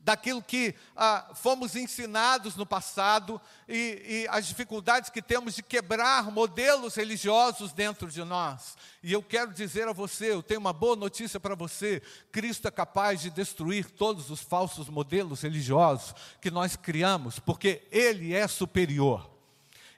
daquilo 0.02 0.42
que 0.42 0.74
ah, 0.96 1.30
fomos 1.34 1.76
ensinados 1.76 2.56
no 2.56 2.64
passado 2.64 3.40
e, 3.68 4.24
e, 4.24 4.28
as 4.30 4.46
dificuldades 4.46 5.10
que 5.10 5.20
temos 5.20 5.54
de 5.54 5.62
quebrar 5.62 6.30
modelos 6.30 6.94
religiosos 6.94 7.72
dentro 7.72 8.10
de 8.10 8.24
nós. 8.24 8.76
E 9.02 9.12
eu 9.12 9.22
quero 9.22 9.52
dizer 9.52 9.88
a 9.88 9.92
você, 9.92 10.32
eu 10.32 10.42
tenho 10.42 10.60
uma 10.60 10.72
boa 10.72 10.96
notícia 10.96 11.38
para 11.38 11.54
você: 11.54 12.02
Cristo 12.32 12.66
é 12.66 12.70
capaz 12.70 13.20
de 13.20 13.30
destruir 13.30 13.90
todos 13.90 14.30
os 14.30 14.40
falsos 14.40 14.88
modelos 14.88 15.42
religiosos 15.42 16.14
que 16.40 16.50
nós 16.50 16.76
criamos, 16.76 17.38
porque 17.38 17.86
Ele 17.90 18.34
é 18.34 18.48
superior. 18.48 19.39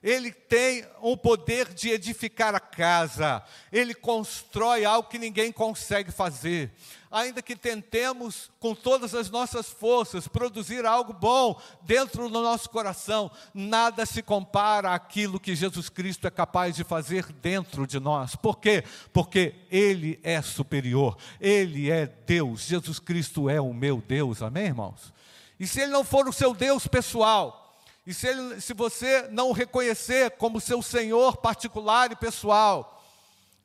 Ele 0.02 0.32
tem 0.32 0.84
o 1.00 1.16
poder 1.16 1.72
de 1.72 1.90
edificar 1.90 2.54
a 2.54 2.60
casa, 2.60 3.42
ele 3.70 3.94
constrói 3.94 4.84
algo 4.84 5.08
que 5.08 5.18
ninguém 5.18 5.52
consegue 5.52 6.10
fazer 6.10 6.72
ainda 7.12 7.42
que 7.42 7.54
tentemos 7.54 8.50
com 8.58 8.74
todas 8.74 9.14
as 9.14 9.28
nossas 9.28 9.68
forças 9.68 10.26
produzir 10.26 10.86
algo 10.86 11.12
bom 11.12 11.60
dentro 11.82 12.28
do 12.28 12.40
nosso 12.40 12.70
coração, 12.70 13.30
nada 13.52 14.06
se 14.06 14.22
compara 14.22 14.94
àquilo 14.94 15.38
que 15.38 15.54
Jesus 15.54 15.90
Cristo 15.90 16.26
é 16.26 16.30
capaz 16.30 16.74
de 16.74 16.82
fazer 16.82 17.30
dentro 17.42 17.86
de 17.86 18.00
nós. 18.00 18.34
Por 18.34 18.58
quê? 18.58 18.82
Porque 19.12 19.54
Ele 19.70 20.18
é 20.22 20.40
superior, 20.40 21.18
Ele 21.38 21.90
é 21.90 22.06
Deus, 22.06 22.62
Jesus 22.62 22.98
Cristo 22.98 23.50
é 23.50 23.60
o 23.60 23.74
meu 23.74 23.98
Deus, 24.00 24.40
amém, 24.40 24.64
irmãos? 24.64 25.12
E 25.60 25.66
se 25.66 25.82
Ele 25.82 25.92
não 25.92 26.02
for 26.02 26.26
o 26.26 26.32
seu 26.32 26.54
Deus 26.54 26.86
pessoal, 26.86 27.61
e 28.06 28.12
se, 28.12 28.26
ele, 28.26 28.60
se 28.60 28.74
você 28.74 29.28
não 29.30 29.50
o 29.50 29.52
reconhecer 29.52 30.32
como 30.32 30.60
seu 30.60 30.82
Senhor 30.82 31.36
particular 31.36 32.10
e 32.10 32.16
pessoal, 32.16 33.02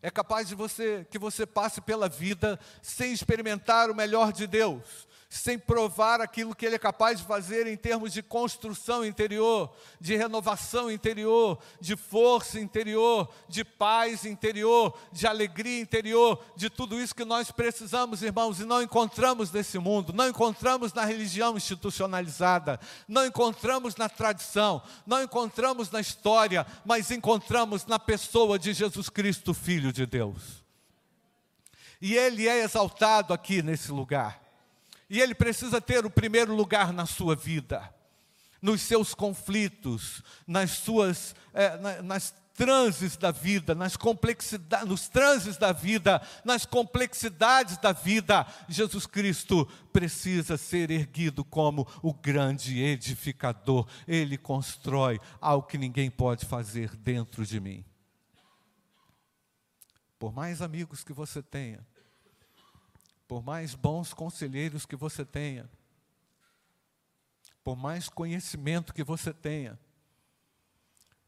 é 0.01 0.11
capaz 0.11 0.47
de 0.47 0.53
você 0.55 1.07
que 1.09 1.17
você 1.17 1.45
passe 1.45 1.81
pela 1.81 2.07
vida 2.07 2.59
sem 2.81 3.11
experimentar 3.11 3.89
o 3.89 3.95
melhor 3.95 4.31
de 4.31 4.45
Deus, 4.45 5.07
sem 5.37 5.57
provar 5.57 6.19
aquilo 6.19 6.55
que 6.55 6.65
Ele 6.65 6.75
é 6.75 6.79
capaz 6.79 7.19
de 7.19 7.25
fazer 7.25 7.67
em 7.67 7.77
termos 7.77 8.11
de 8.11 8.23
construção 8.23 9.05
interior, 9.05 9.71
de 9.99 10.15
renovação 10.15 10.91
interior, 10.91 11.59
de 11.79 11.95
força 11.95 12.59
interior, 12.59 13.29
de 13.47 13.63
paz 13.63 14.25
interior, 14.25 14.97
de 15.11 15.27
alegria 15.27 15.79
interior, 15.79 16.43
de 16.55 16.69
tudo 16.69 16.99
isso 16.99 17.15
que 17.15 17.23
nós 17.23 17.51
precisamos, 17.51 18.23
irmãos, 18.23 18.59
e 18.59 18.65
não 18.65 18.81
encontramos 18.81 19.51
nesse 19.51 19.77
mundo, 19.77 20.11
não 20.11 20.27
encontramos 20.27 20.93
na 20.93 21.05
religião 21.05 21.55
institucionalizada, 21.55 22.79
não 23.07 23.25
encontramos 23.25 23.95
na 23.95 24.09
tradição, 24.09 24.81
não 25.05 25.23
encontramos 25.23 25.91
na 25.91 26.01
história, 26.01 26.65
mas 26.83 27.11
encontramos 27.11 27.85
na 27.85 27.99
pessoa 27.99 28.57
de 28.57 28.73
Jesus 28.73 29.09
Cristo, 29.09 29.53
Filho 29.53 29.93
de 29.93 30.05
Deus. 30.05 30.65
E 32.01 32.15
Ele 32.15 32.47
é 32.47 32.63
exaltado 32.63 33.33
aqui 33.33 33.61
nesse 33.61 33.91
lugar. 33.91 34.46
E 35.09 35.21
ele 35.21 35.33
precisa 35.33 35.79
ter 35.79 36.05
o 36.05 36.09
primeiro 36.09 36.53
lugar 36.55 36.91
na 36.91 37.05
sua 37.05 37.35
vida, 37.35 37.93
nos 38.61 38.81
seus 38.81 39.13
conflitos, 39.13 40.21
nas 40.45 40.71
suas, 40.71 41.35
é, 41.53 41.77
na, 41.77 42.01
nas 42.01 42.33
transes 42.57 43.15
da 43.15 43.29
vida, 43.29 43.75
nas 43.75 43.95
complexidades, 43.95 44.89
nos 44.89 45.07
transes 45.07 45.57
da 45.57 45.71
vida, 45.71 46.19
nas 46.43 46.65
complexidades 46.65 47.77
da 47.77 47.93
vida, 47.93 48.47
Jesus 48.67 49.05
Cristo 49.05 49.65
precisa 49.93 50.57
ser 50.57 50.89
erguido 50.89 51.45
como 51.45 51.87
o 52.01 52.11
grande 52.11 52.81
edificador. 52.81 53.87
Ele 54.07 54.39
constrói 54.39 55.21
algo 55.39 55.67
que 55.67 55.77
ninguém 55.77 56.09
pode 56.09 56.47
fazer 56.47 56.95
dentro 56.95 57.45
de 57.45 57.59
mim. 57.59 57.85
Por 60.17 60.33
mais 60.33 60.59
amigos 60.59 61.03
que 61.03 61.13
você 61.13 61.43
tenha, 61.43 61.85
por 63.27 63.43
mais 63.43 63.75
bons 63.75 64.13
conselheiros 64.13 64.85
que 64.85 64.95
você 64.95 65.25
tenha, 65.25 65.69
por 67.63 67.75
mais 67.75 68.07
conhecimento 68.07 68.93
que 68.93 69.03
você 69.03 69.33
tenha, 69.33 69.77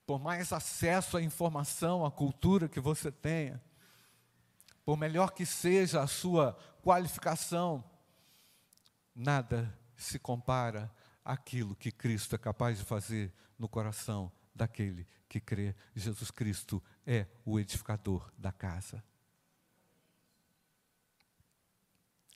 por 0.05 0.19
mais 0.19 0.53
acesso 0.53 1.17
à 1.17 1.21
informação, 1.21 2.05
à 2.05 2.09
cultura 2.09 2.69
que 2.69 2.79
você 2.79 3.11
tenha, 3.11 3.61
por 4.85 4.97
melhor 4.97 5.33
que 5.33 5.45
seja 5.45 6.01
a 6.01 6.07
sua 6.07 6.53
qualificação, 6.81 7.83
nada 9.13 9.77
se 9.95 10.17
compara 10.17 10.91
àquilo 11.23 11.75
que 11.75 11.91
Cristo 11.91 12.33
é 12.33 12.39
capaz 12.39 12.79
de 12.79 12.85
fazer 12.85 13.33
no 13.57 13.67
coração 13.67 14.31
daquele 14.55 15.05
que 15.27 15.39
crê. 15.39 15.75
Jesus 15.95 16.31
Cristo 16.31 16.81
é 17.05 17.27
o 17.45 17.59
edificador 17.59 18.31
da 18.37 18.51
casa. 18.51 19.03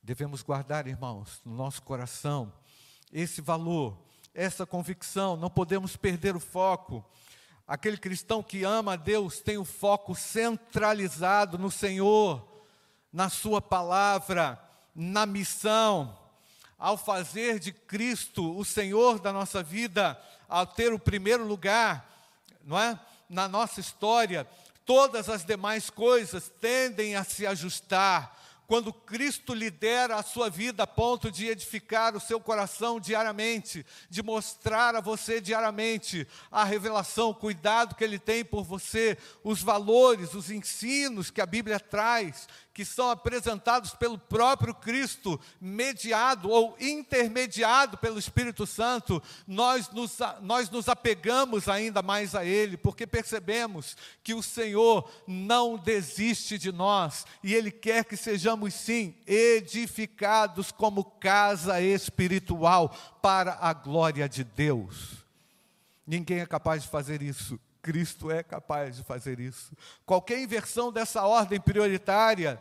Devemos 0.05 0.43
guardar, 0.43 0.85
irmãos, 0.85 1.39
no 1.45 1.55
nosso 1.55 1.81
coração 1.81 2.51
esse 3.09 3.39
valor, 3.39 3.97
essa 4.33 4.65
convicção, 4.65 5.37
não 5.37 5.49
podemos 5.49 5.95
perder 5.95 6.35
o 6.35 6.41
foco. 6.41 7.05
Aquele 7.65 7.95
cristão 7.95 8.43
que 8.43 8.65
ama 8.65 8.93
a 8.93 8.97
Deus 8.97 9.39
tem 9.39 9.57
o 9.57 9.63
foco 9.63 10.13
centralizado 10.13 11.57
no 11.57 11.71
Senhor, 11.71 12.45
na 13.13 13.29
Sua 13.29 13.61
palavra, 13.61 14.61
na 14.93 15.25
missão. 15.25 16.19
Ao 16.77 16.97
fazer 16.97 17.57
de 17.57 17.71
Cristo 17.71 18.57
o 18.57 18.65
Senhor 18.65 19.19
da 19.19 19.31
nossa 19.31 19.63
vida, 19.63 20.21
ao 20.49 20.67
ter 20.67 20.91
o 20.91 20.99
primeiro 20.99 21.47
lugar, 21.47 22.27
não 22.61 22.77
é? 22.77 22.99
Na 23.29 23.47
nossa 23.47 23.79
história, 23.79 24.45
todas 24.85 25.29
as 25.29 25.45
demais 25.45 25.89
coisas 25.89 26.51
tendem 26.59 27.15
a 27.15 27.23
se 27.23 27.47
ajustar 27.47 28.42
quando 28.67 28.93
Cristo 28.93 29.53
lidera 29.53 30.15
a 30.15 30.23
sua 30.23 30.49
vida 30.49 30.83
a 30.83 30.87
ponto 30.87 31.29
de 31.29 31.47
edificar 31.47 32.15
o 32.15 32.19
seu 32.19 32.39
coração 32.39 32.99
diariamente, 32.99 33.85
de 34.09 34.23
mostrar 34.23 34.95
a 34.95 35.01
você 35.01 35.41
diariamente 35.41 36.27
a 36.51 36.63
revelação, 36.63 37.29
o 37.29 37.35
cuidado 37.35 37.95
que 37.95 38.03
Ele 38.03 38.17
tem 38.17 38.43
por 38.43 38.63
você, 38.63 39.17
os 39.43 39.61
valores, 39.61 40.33
os 40.33 40.49
ensinos 40.49 41.29
que 41.29 41.41
a 41.41 41.45
Bíblia 41.45 41.79
traz, 41.79 42.47
que 42.73 42.83
são 42.83 43.11
apresentados 43.11 43.91
pelo 43.91 44.17
próprio 44.17 44.73
Cristo, 44.73 45.39
mediado 45.61 46.49
ou 46.49 46.75
intermediado 46.79 47.97
pelo 47.97 48.17
Espírito 48.17 48.65
Santo, 48.65 49.21
nós 49.47 49.89
nos, 49.91 50.17
nós 50.41 50.69
nos 50.71 50.89
apegamos 50.89 51.69
ainda 51.69 52.01
mais 52.01 52.33
a 52.33 52.43
Ele, 52.43 52.75
porque 52.75 53.05
percebemos 53.05 53.95
que 54.23 54.33
o 54.33 54.41
Senhor 54.41 55.07
não 55.27 55.77
desiste 55.77 56.57
de 56.57 56.71
nós 56.71 57.25
e 57.43 57.53
Ele 57.53 57.69
quer 57.69 58.05
que 58.05 58.17
sejamos, 58.17 58.73
sim, 58.73 59.15
edificados 59.27 60.71
como 60.71 61.03
casa 61.03 61.79
espiritual 61.79 62.89
para 63.21 63.57
a 63.61 63.71
glória 63.71 64.27
de 64.27 64.43
Deus. 64.43 65.23
Ninguém 66.07 66.39
é 66.39 66.45
capaz 66.45 66.81
de 66.83 66.89
fazer 66.89 67.21
isso 67.21 67.59
Cristo 67.83 68.31
é 68.31 68.41
capaz 68.41 68.95
de 68.95 69.03
fazer 69.03 69.39
isso. 69.41 69.73
Qualquer 70.05 70.39
inversão 70.39 70.91
dessa 70.91 71.23
ordem 71.23 71.59
prioritária, 71.59 72.59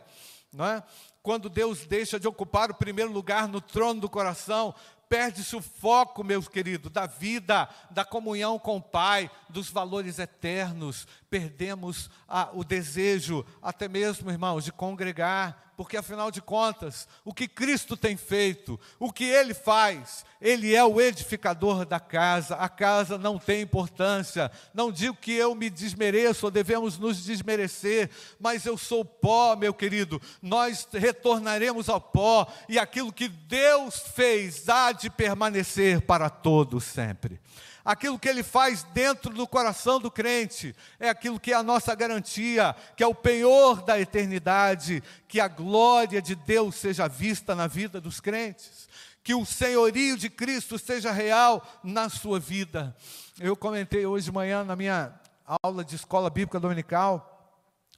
não 0.51 0.65
é? 0.65 0.83
quando 1.23 1.49
Deus 1.49 1.85
deixa 1.85 2.19
de 2.19 2.27
ocupar 2.27 2.69
o 2.69 2.75
primeiro 2.75 3.09
lugar 3.09 3.47
no 3.47 3.61
trono 3.61 4.01
do 4.01 4.09
coração, 4.09 4.75
perde-se 5.07 5.55
o 5.55 5.61
foco, 5.61 6.23
meus 6.23 6.49
queridos, 6.49 6.91
da 6.91 7.05
vida, 7.05 7.69
da 7.89 8.03
comunhão 8.03 8.59
com 8.59 8.75
o 8.75 8.81
Pai, 8.81 9.31
dos 9.49 9.69
valores 9.69 10.19
eternos, 10.19 11.07
perdemos 11.29 12.09
a, 12.27 12.49
o 12.51 12.63
desejo, 12.63 13.45
até 13.61 13.87
mesmo, 13.87 14.29
irmãos, 14.29 14.65
de 14.65 14.73
congregar, 14.73 15.72
porque 15.75 15.97
afinal 15.97 16.29
de 16.29 16.41
contas, 16.41 17.07
o 17.25 17.33
que 17.33 17.47
Cristo 17.47 17.97
tem 17.97 18.15
feito, 18.15 18.79
o 18.99 19.11
que 19.11 19.23
Ele 19.23 19.53
faz, 19.53 20.25
Ele 20.39 20.75
é 20.75 20.83
o 20.83 21.01
edificador 21.01 21.85
da 21.85 21.99
casa, 21.99 22.55
a 22.55 22.69
casa 22.69 23.17
não 23.17 23.39
tem 23.39 23.61
importância, 23.61 24.51
não 24.73 24.91
digo 24.91 25.15
que 25.15 25.33
eu 25.33 25.55
me 25.55 25.69
desmereço 25.69 26.45
ou 26.45 26.51
devemos 26.51 26.97
nos 26.97 27.23
desmerecer, 27.23 28.09
mas 28.39 28.65
eu 28.65 28.77
sou 28.77 29.03
pó, 29.03 29.55
meu 29.55 29.73
querido, 29.73 30.21
nós 30.41 30.87
retornaremos 30.91 31.89
ao 31.89 31.99
pó, 31.99 32.47
e 32.69 32.77
aquilo 32.77 33.11
que 33.11 33.27
Deus 33.27 33.99
fez 34.15 34.67
há 34.69 34.91
de 34.91 35.09
permanecer 35.09 36.01
para 36.01 36.29
todos 36.29 36.83
sempre. 36.83 37.39
Aquilo 37.85 38.17
que 38.17 38.29
ele 38.29 38.43
faz 38.43 38.83
dentro 38.93 39.33
do 39.33 39.45
coração 39.45 39.99
do 39.99 40.09
crente 40.09 40.73
é 40.97 41.09
aquilo 41.09 41.39
que 41.39 41.51
é 41.51 41.55
a 41.55 41.63
nossa 41.63 41.93
garantia, 41.93 42.73
que 42.95 43.03
é 43.03 43.07
o 43.07 43.13
penhor 43.13 43.81
da 43.81 43.99
eternidade, 43.99 45.03
que 45.27 45.39
a 45.41 45.49
glória 45.49 46.21
de 46.21 46.33
Deus 46.33 46.75
seja 46.75 47.09
vista 47.09 47.53
na 47.53 47.67
vida 47.67 47.99
dos 47.99 48.21
crentes, 48.21 48.87
que 49.21 49.35
o 49.35 49.45
senhorio 49.45 50.17
de 50.17 50.29
Cristo 50.29 50.79
seja 50.79 51.11
real 51.11 51.61
na 51.83 52.07
sua 52.07 52.39
vida. 52.39 52.95
Eu 53.37 53.55
comentei 53.55 54.05
hoje 54.05 54.25
de 54.25 54.31
manhã 54.31 54.63
na 54.63 54.77
minha 54.77 55.13
aula 55.61 55.83
de 55.83 55.97
escola 55.97 56.29
bíblica 56.29 56.61
dominical 56.61 57.29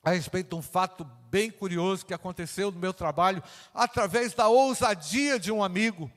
a 0.04 0.12
respeito 0.12 0.50
de 0.50 0.56
um 0.56 0.62
fato 0.63 1.04
bem 1.30 1.52
curioso 1.52 2.06
que 2.06 2.13
aconteceu 2.13 2.71
no 2.71 2.80
meu 2.80 2.93
trabalho 2.93 3.43
através 3.74 4.34
da 4.34 4.48
ousadia 4.48 5.39
de 5.39 5.52
um 5.52 5.63
amigo 5.63 6.12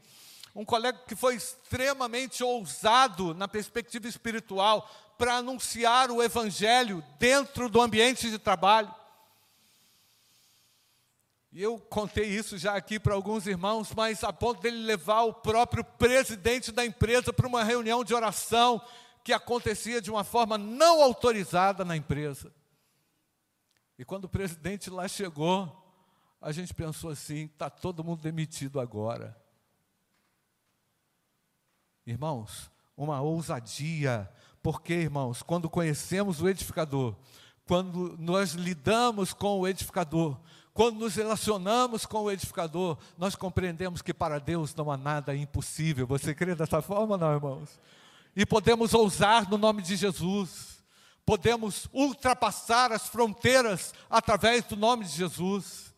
um 0.55 0.65
colega 0.65 0.99
que 1.07 1.15
foi 1.15 1.37
extremamente 1.37 2.43
ousado 2.43 3.35
na 3.35 3.47
perspectiva 3.47 4.09
espiritual 4.09 4.89
para 5.17 5.35
anunciar 5.37 6.11
o 6.11 6.23
evangelho 6.23 7.05
dentro 7.19 7.69
do 7.69 7.81
ambiente 7.81 8.31
de 8.31 8.39
trabalho. 8.39 8.95
E 11.51 11.63
eu 11.63 11.79
contei 11.79 12.27
isso 12.27 12.59
já 12.59 12.77
aqui 12.77 13.01
para 13.01 13.15
alguns 13.15 13.47
irmãos, 13.47 13.93
mas 13.95 14.23
a 14.23 14.33
ponto 14.33 14.61
dele 14.61 14.85
levar 14.85 15.23
o 15.23 15.33
próprio 15.33 15.83
presidente 15.83 16.71
da 16.71 16.85
empresa 16.85 17.33
para 17.33 17.47
uma 17.47 17.65
reunião 17.65 18.05
de 18.05 18.15
oração 18.15 18.81
que 19.25 19.33
acontecia 19.33 20.01
de 20.01 20.11
uma 20.11 20.25
forma 20.25 20.57
não 20.57 21.03
autorizada 21.03 21.85
na 21.85 21.97
empresa. 21.97 22.53
E 23.99 24.05
quando 24.05 24.25
o 24.25 24.29
presidente 24.29 24.89
lá 24.89 25.09
chegou, 25.09 25.85
a 26.41 26.53
gente 26.53 26.73
pensou 26.73 27.11
assim: 27.11 27.47
está 27.47 27.69
todo 27.69 28.05
mundo 28.05 28.23
demitido 28.23 28.79
agora. 28.79 29.37
Irmãos, 32.09 32.71
uma 32.97 33.21
ousadia, 33.21 34.27
porque, 34.63 34.95
irmãos, 34.95 35.43
quando 35.43 35.69
conhecemos 35.69 36.41
o 36.41 36.49
edificador, 36.49 37.15
quando 37.67 38.17
nós 38.19 38.53
lidamos 38.53 39.35
com 39.35 39.61
o 39.61 39.69
edificador, 39.69 40.41
quando 40.73 41.01
nos 41.01 41.17
relacionamos 41.17 42.07
com 42.07 42.23
o 42.23 42.31
edificador, 42.31 42.97
nós 43.19 43.37
compreendemos 43.37 44.01
que 44.01 44.15
para 44.15 44.41
Deus 44.41 44.75
não 44.75 44.91
há 44.91 44.97
nada 44.97 45.37
impossível. 45.37 46.07
Você 46.07 46.35
crê 46.35 46.55
dessa 46.55 46.81
forma, 46.81 47.19
não, 47.19 47.35
irmãos? 47.35 47.79
E 48.35 48.47
podemos 48.47 48.95
ousar 48.95 49.47
no 49.51 49.59
nome 49.59 49.83
de 49.83 49.95
Jesus, 49.95 50.83
podemos 51.27 51.91
ultrapassar 51.93 52.91
as 52.91 53.07
fronteiras 53.07 53.93
através 54.09 54.65
do 54.65 54.77
nome 54.77 55.05
de 55.05 55.11
Jesus. 55.11 55.95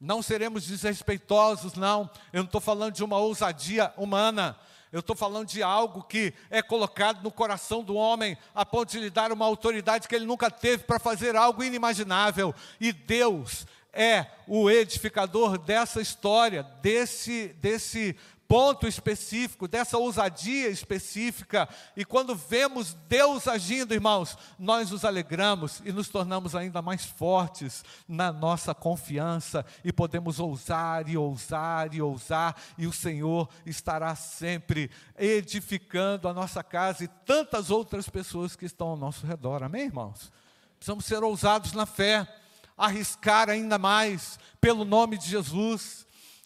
Não 0.00 0.20
seremos 0.20 0.66
desrespeitosos, 0.66 1.74
não. 1.74 2.10
Eu 2.32 2.40
não 2.40 2.46
estou 2.46 2.60
falando 2.60 2.94
de 2.94 3.04
uma 3.04 3.18
ousadia 3.18 3.94
humana, 3.96 4.58
eu 4.94 5.00
estou 5.00 5.16
falando 5.16 5.48
de 5.48 5.60
algo 5.60 6.04
que 6.04 6.32
é 6.48 6.62
colocado 6.62 7.20
no 7.20 7.32
coração 7.32 7.82
do 7.82 7.96
homem, 7.96 8.38
a 8.54 8.64
ponto 8.64 8.92
de 8.92 9.00
lhe 9.00 9.10
dar 9.10 9.32
uma 9.32 9.44
autoridade 9.44 10.06
que 10.06 10.14
ele 10.14 10.24
nunca 10.24 10.48
teve 10.48 10.84
para 10.84 11.00
fazer 11.00 11.34
algo 11.34 11.64
inimaginável. 11.64 12.54
E 12.80 12.92
Deus 12.92 13.66
é 13.92 14.24
o 14.46 14.70
edificador 14.70 15.58
dessa 15.58 16.00
história, 16.00 16.62
desse, 16.80 17.48
desse 17.60 18.16
ponto 18.46 18.86
específico, 18.86 19.66
dessa 19.66 19.98
ousadia 19.98 20.68
específica, 20.68 21.68
e 21.96 22.04
quando 22.04 22.34
vemos 22.34 22.94
Deus 23.08 23.48
agindo, 23.48 23.94
irmãos, 23.94 24.36
nós 24.58 24.90
nos 24.90 25.04
alegramos 25.04 25.80
e 25.84 25.92
nos 25.92 26.08
tornamos 26.08 26.54
ainda 26.54 26.82
mais 26.82 27.04
fortes 27.04 27.84
na 28.06 28.32
nossa 28.32 28.74
confiança 28.74 29.64
e 29.84 29.92
podemos 29.92 30.38
ousar 30.38 31.08
e 31.08 31.16
ousar 31.16 31.94
e 31.94 32.02
ousar, 32.02 32.56
e 32.76 32.86
o 32.86 32.92
Senhor 32.92 33.48
estará 33.64 34.14
sempre 34.14 34.90
edificando 35.18 36.28
a 36.28 36.34
nossa 36.34 36.62
casa 36.62 37.04
e 37.04 37.08
tantas 37.08 37.70
outras 37.70 38.08
pessoas 38.08 38.54
que 38.54 38.66
estão 38.66 38.88
ao 38.88 38.96
nosso 38.96 39.26
redor. 39.26 39.62
Amém, 39.62 39.86
irmãos? 39.86 40.30
Precisamos 40.76 41.06
ser 41.06 41.24
ousados 41.24 41.72
na 41.72 41.86
fé, 41.86 42.28
arriscar 42.76 43.48
ainda 43.48 43.78
mais 43.78 44.38
pelo 44.60 44.84
nome 44.84 45.16
de 45.16 45.28
Jesus 45.28 46.04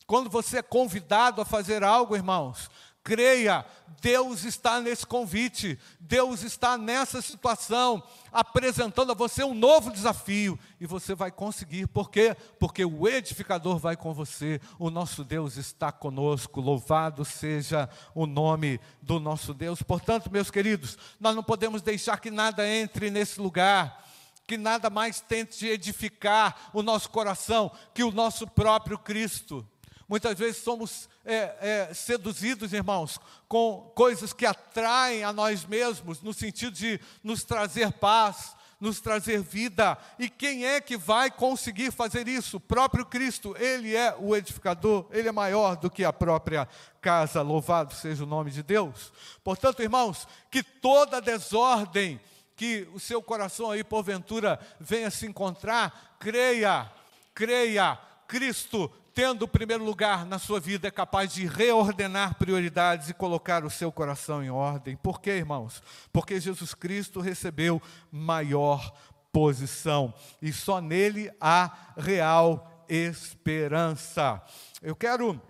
quando 0.08 0.30
você 0.30 0.60
é 0.60 0.62
convidado 0.62 1.42
a 1.42 1.44
fazer 1.44 1.84
algo, 1.84 2.16
irmãos, 2.16 2.70
creia, 3.04 3.62
Deus 4.00 4.42
está 4.42 4.80
nesse 4.80 5.04
convite, 5.04 5.78
Deus 6.00 6.42
está 6.42 6.78
nessa 6.78 7.20
situação, 7.20 8.02
apresentando 8.32 9.12
a 9.12 9.14
você 9.14 9.44
um 9.44 9.52
novo 9.52 9.90
desafio, 9.90 10.58
e 10.80 10.86
você 10.86 11.14
vai 11.14 11.30
conseguir, 11.30 11.88
por 11.88 12.10
quê? 12.10 12.34
Porque 12.58 12.86
o 12.86 13.06
edificador 13.06 13.76
vai 13.76 13.98
com 13.98 14.14
você, 14.14 14.58
o 14.78 14.88
nosso 14.88 15.22
Deus 15.22 15.58
está 15.58 15.92
conosco, 15.92 16.58
louvado 16.58 17.22
seja 17.22 17.86
o 18.14 18.26
nome 18.26 18.80
do 19.02 19.20
nosso 19.20 19.52
Deus. 19.52 19.82
Portanto, 19.82 20.32
meus 20.32 20.50
queridos, 20.50 20.96
nós 21.20 21.36
não 21.36 21.42
podemos 21.42 21.82
deixar 21.82 22.18
que 22.18 22.30
nada 22.30 22.66
entre 22.66 23.10
nesse 23.10 23.38
lugar, 23.42 24.06
que 24.46 24.56
nada 24.56 24.88
mais 24.88 25.20
tente 25.20 25.66
edificar 25.66 26.70
o 26.72 26.82
nosso 26.82 27.10
coração 27.10 27.70
que 27.92 28.02
o 28.02 28.10
nosso 28.10 28.46
próprio 28.46 28.98
Cristo. 28.98 29.68
Muitas 30.08 30.38
vezes 30.38 30.62
somos 30.62 31.08
é, 31.24 31.88
é, 31.90 31.94
seduzidos, 31.94 32.72
irmãos, 32.72 33.20
com 33.46 33.92
coisas 33.94 34.32
que 34.32 34.46
atraem 34.46 35.22
a 35.22 35.32
nós 35.32 35.66
mesmos, 35.66 36.22
no 36.22 36.32
sentido 36.32 36.72
de 36.72 36.98
nos 37.22 37.44
trazer 37.44 37.92
paz, 37.92 38.56
nos 38.80 39.00
trazer 39.00 39.42
vida. 39.42 39.98
E 40.18 40.30
quem 40.30 40.64
é 40.64 40.80
que 40.80 40.96
vai 40.96 41.30
conseguir 41.30 41.90
fazer 41.92 42.26
isso? 42.26 42.56
O 42.56 42.60
próprio 42.60 43.04
Cristo. 43.04 43.54
Ele 43.58 43.94
é 43.94 44.16
o 44.18 44.34
edificador, 44.34 45.06
ele 45.10 45.28
é 45.28 45.32
maior 45.32 45.76
do 45.76 45.90
que 45.90 46.04
a 46.04 46.12
própria 46.12 46.66
casa. 47.02 47.42
Louvado 47.42 47.94
seja 47.94 48.24
o 48.24 48.26
nome 48.26 48.50
de 48.50 48.62
Deus. 48.62 49.12
Portanto, 49.44 49.82
irmãos, 49.82 50.26
que 50.50 50.62
toda 50.62 51.20
desordem 51.20 52.20
que 52.56 52.88
o 52.92 52.98
seu 52.98 53.22
coração 53.22 53.70
aí 53.70 53.84
porventura 53.84 54.58
venha 54.80 55.10
se 55.10 55.26
encontrar, 55.26 56.16
creia, 56.18 56.90
creia, 57.34 57.98
Cristo 58.26 58.90
tendo 59.18 59.42
o 59.42 59.48
primeiro 59.48 59.82
lugar 59.82 60.24
na 60.24 60.38
sua 60.38 60.60
vida, 60.60 60.86
é 60.86 60.92
capaz 60.92 61.34
de 61.34 61.44
reordenar 61.44 62.36
prioridades 62.36 63.08
e 63.10 63.12
colocar 63.12 63.64
o 63.64 63.70
seu 63.70 63.90
coração 63.90 64.44
em 64.44 64.48
ordem. 64.48 64.96
Por 64.96 65.20
quê, 65.20 65.30
irmãos? 65.30 65.82
Porque 66.12 66.38
Jesus 66.38 66.72
Cristo 66.72 67.18
recebeu 67.18 67.82
maior 68.12 68.96
posição 69.32 70.14
e 70.40 70.52
só 70.52 70.80
nele 70.80 71.32
há 71.40 71.94
real 71.96 72.84
esperança. 72.88 74.40
Eu 74.80 74.94
quero 74.94 75.42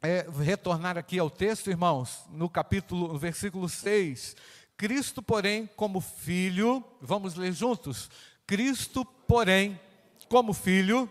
é, 0.00 0.24
retornar 0.38 0.96
aqui 0.96 1.18
ao 1.18 1.28
texto, 1.28 1.68
irmãos, 1.68 2.24
no 2.30 2.48
capítulo, 2.48 3.12
no 3.12 3.18
versículo 3.18 3.68
6. 3.68 4.36
Cristo, 4.76 5.20
porém, 5.20 5.68
como 5.74 6.00
filho, 6.00 6.84
vamos 7.00 7.34
ler 7.34 7.52
juntos? 7.52 8.08
Cristo, 8.46 9.04
porém, 9.04 9.80
como 10.28 10.52
filho, 10.52 11.10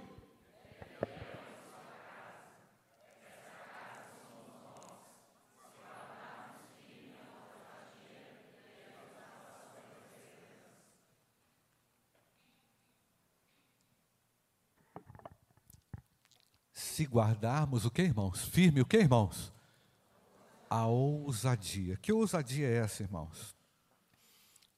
se 17.00 17.06
guardarmos 17.06 17.86
o 17.86 17.90
que, 17.90 18.02
irmãos? 18.02 18.44
Firme 18.44 18.82
o 18.82 18.86
que, 18.86 18.98
irmãos? 18.98 19.54
A 20.70 20.86
ousadia. 20.86 21.96
Que 21.96 22.12
ousadia 22.12 22.68
é 22.68 22.76
essa, 22.76 23.04
irmãos? 23.04 23.56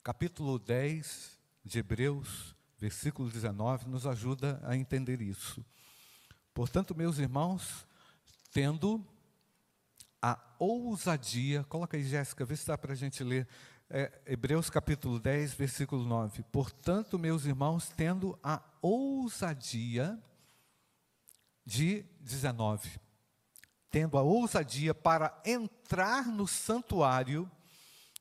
Capítulo 0.04 0.60
10 0.60 1.40
de 1.66 1.80
Hebreus, 1.80 2.56
versículo 2.78 3.28
19, 3.28 3.90
nos 3.90 4.06
ajuda 4.06 4.62
a 4.64 4.78
entender 4.78 5.20
isso. 5.20 5.66
Portanto, 6.54 6.94
meus 6.94 7.18
irmãos, 7.18 7.88
tendo 8.52 9.04
a 10.22 10.40
ousadia, 10.60 11.64
coloca 11.64 11.98
aí, 11.98 12.04
Jéssica, 12.04 12.46
vê 12.46 12.56
se 12.56 12.68
dá 12.68 12.78
para 12.78 12.94
a 12.94 12.96
gente 12.96 13.24
ler. 13.24 13.48
É, 13.90 14.12
Hebreus 14.28 14.70
capítulo 14.70 15.20
10, 15.20 15.56
versículo 15.56 16.06
9. 16.06 16.44
Portanto, 16.52 17.18
meus 17.18 17.46
irmãos, 17.46 17.90
tendo 17.90 18.38
a 18.44 18.62
ousadia 18.80 20.22
de 21.65 22.06
19. 22.19 22.89
Tendo 23.89 24.17
a 24.17 24.21
ousadia 24.21 24.93
para 24.93 25.39
entrar 25.45 26.28
no 26.28 26.47
santuário, 26.47 27.50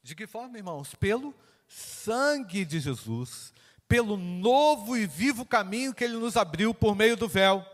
de 0.02 0.14
que 0.14 0.26
forma, 0.26 0.58
irmãos? 0.58 0.94
Pelo 0.94 1.34
sangue 1.68 2.64
de 2.64 2.80
Jesus, 2.80 3.52
pelo 3.86 4.16
novo 4.16 4.96
e 4.96 5.06
vivo 5.06 5.44
caminho 5.44 5.94
que 5.94 6.02
ele 6.04 6.16
nos 6.16 6.36
abriu 6.36 6.74
por 6.74 6.96
meio 6.96 7.16
do 7.16 7.28
véu, 7.28 7.64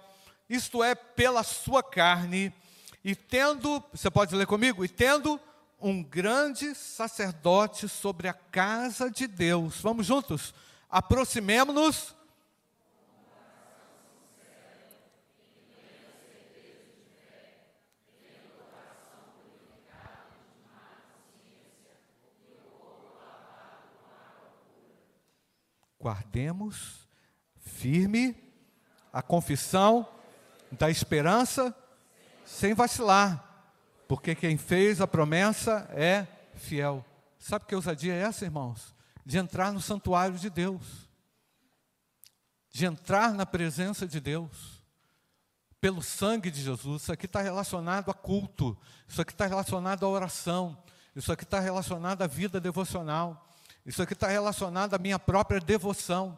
isto 0.49 0.83
é, 0.83 0.95
pela 0.95 1.43
sua 1.43 1.83
carne, 1.83 2.53
e 3.05 3.15
tendo, 3.15 3.83
você 3.93 4.11
pode 4.11 4.35
ler 4.35 4.47
comigo? 4.47 4.85
E 4.85 4.89
tendo 4.89 5.41
um 5.81 6.03
grande 6.03 6.75
sacerdote 6.75 7.89
sobre 7.89 8.27
a 8.27 8.33
casa 8.33 9.09
de 9.09 9.29
Deus. 9.29 9.81
Vamos 9.81 10.07
juntos? 10.07 10.53
Aproximemo-nos 10.91 12.16
guardemos 26.07 27.09
firme 27.57 28.37
a 29.13 29.21
confissão 29.21 30.09
da 30.71 30.89
esperança 30.89 31.77
sem 32.45 32.75
vacilar, 32.75 33.75
porque 34.07 34.33
quem 34.37 34.57
fez 34.57 35.01
a 35.01 35.07
promessa 35.09 35.89
é 35.91 36.29
fiel. 36.55 37.05
Sabe 37.41 37.65
que 37.65 37.75
ousadia 37.75 38.15
é 38.15 38.21
essa, 38.21 38.45
irmãos? 38.45 38.95
De 39.25 39.37
entrar 39.37 39.73
no 39.73 39.81
santuário 39.81 40.39
de 40.39 40.49
Deus, 40.49 41.09
de 42.71 42.87
entrar 42.87 43.33
na 43.35 43.45
presença 43.45 44.07
de 44.07 44.21
Deus, 44.21 44.81
pelo 45.81 46.03
sangue 46.03 46.53
de 46.53 46.63
Jesus. 46.63 47.03
Isso 47.03 47.13
aqui 47.13 47.27
está 47.27 47.43
relacionado 47.43 48.13
a 48.13 48.15
culto, 48.15 48.79
isso 49.09 49.21
aqui 49.21 49.33
está 49.33 49.47
relacionado 49.47 50.07
à 50.07 50.09
oração, 50.09 50.81
isso 51.17 51.33
aqui 51.33 51.43
está 51.43 51.59
relacionado 51.59 52.23
à 52.23 52.29
vida 52.29 52.61
devocional. 52.61 53.43
Isso 53.87 54.03
aqui 54.03 54.15
está 54.15 54.27
relacionado 54.27 54.95
à 54.95 54.99
minha 54.99 55.17
própria 55.17 55.61
devoção. 55.61 56.37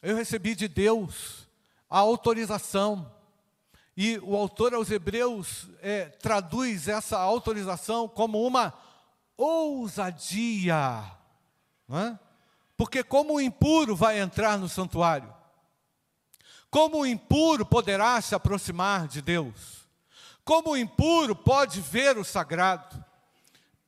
Eu 0.00 0.14
recebi 0.14 0.54
de 0.54 0.68
Deus 0.68 1.48
a 1.90 1.98
autorização. 1.98 3.12
E 3.96 4.16
o 4.18 4.36
autor 4.36 4.74
aos 4.74 4.92
Hebreus 4.92 5.68
é, 5.82 6.04
traduz 6.04 6.86
essa 6.86 7.18
autorização 7.18 8.08
como 8.08 8.46
uma 8.46 8.72
ousadia. 9.36 11.04
É? 11.90 12.16
Porque, 12.76 13.02
como 13.02 13.34
o 13.34 13.40
impuro 13.40 13.96
vai 13.96 14.20
entrar 14.20 14.56
no 14.56 14.68
santuário? 14.68 15.34
Como 16.70 16.98
o 16.98 17.06
impuro 17.06 17.66
poderá 17.66 18.20
se 18.20 18.36
aproximar 18.36 19.08
de 19.08 19.20
Deus? 19.20 19.84
Como 20.44 20.70
o 20.70 20.76
impuro 20.76 21.34
pode 21.34 21.80
ver 21.80 22.16
o 22.18 22.24
sagrado? 22.24 23.04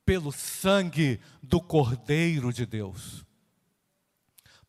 Pelo 0.05 0.31
sangue 0.31 1.19
do 1.41 1.61
Cordeiro 1.61 2.51
de 2.51 2.65
Deus. 2.65 3.25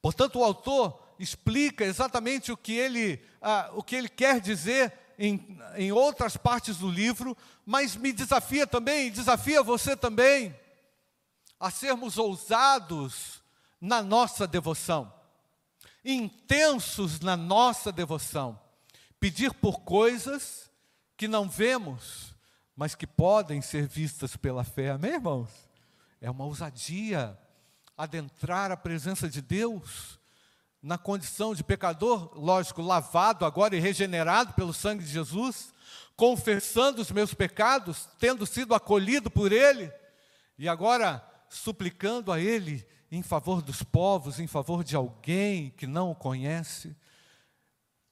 Portanto, 0.01 0.39
o 0.39 0.45
autor 0.45 1.01
explica 1.19 1.85
exatamente 1.85 2.51
o 2.51 2.57
que 2.57 2.73
ele, 2.73 3.23
ah, 3.41 3.71
o 3.75 3.83
que 3.83 3.95
ele 3.95 4.09
quer 4.09 4.41
dizer 4.41 4.93
em, 5.19 5.59
em 5.77 5.93
outras 5.93 6.37
partes 6.37 6.79
do 6.79 6.91
livro, 6.91 7.37
mas 7.65 7.95
me 7.95 8.13
desafia 8.13 8.67
também, 8.67 9.11
desafia 9.11 9.63
você 9.63 9.97
também, 9.97 10.55
a 11.61 11.71
sermos 11.71 12.19
ousados 12.19 13.41
na 13.81 14.03
nossa 14.03 14.47
devoção, 14.47 15.13
intensos 16.05 17.21
na 17.21 17.37
nossa 17.37 17.93
devoção, 17.93 18.59
pedir 19.21 19.55
por 19.55 19.81
coisas 19.81 20.69
que 21.17 21.29
não 21.29 21.49
vemos, 21.49 22.32
mas 22.77 22.95
que 22.95 23.07
podem 23.07 23.61
ser 23.61 23.87
vistas 23.87 24.37
pela 24.37 24.65
fé. 24.65 24.91
Amém, 24.91 25.15
irmãos? 25.15 25.51
É 26.21 26.31
uma 26.31 26.45
ousadia 26.45 27.39
adentrar 27.97 28.71
a 28.71 28.77
presença 28.77 29.29
de 29.29 29.41
Deus 29.43 30.19
na 30.83 30.99
condição 30.99 31.55
de 31.55 31.63
pecador, 31.63 32.33
lógico, 32.35 32.83
lavado 32.83 33.45
agora 33.45 33.77
e 33.77 33.81
regenerado 33.81 34.53
pelo 34.55 34.73
sangue 34.73 35.05
de 35.05 35.11
Jesus, 35.11 35.73
confessando 36.17 37.01
os 37.01 37.11
meus 37.13 37.33
pecados, 37.33 38.09
tendo 38.19 38.45
sido 38.45 38.75
acolhido 38.75 39.31
por 39.31 39.53
Ele, 39.53 39.93
e 40.59 40.69
agora 40.69 41.25
suplicando 41.49 42.33
a 42.33 42.41
Ele 42.41 42.85
em 43.13 43.23
favor 43.23 43.63
dos 43.63 43.83
povos, 43.83 44.41
em 44.41 44.47
favor 44.47 44.83
de 44.83 44.97
alguém 44.97 45.71
que 45.71 45.87
não 45.87 46.11
o 46.11 46.17
conhece. 46.17 46.97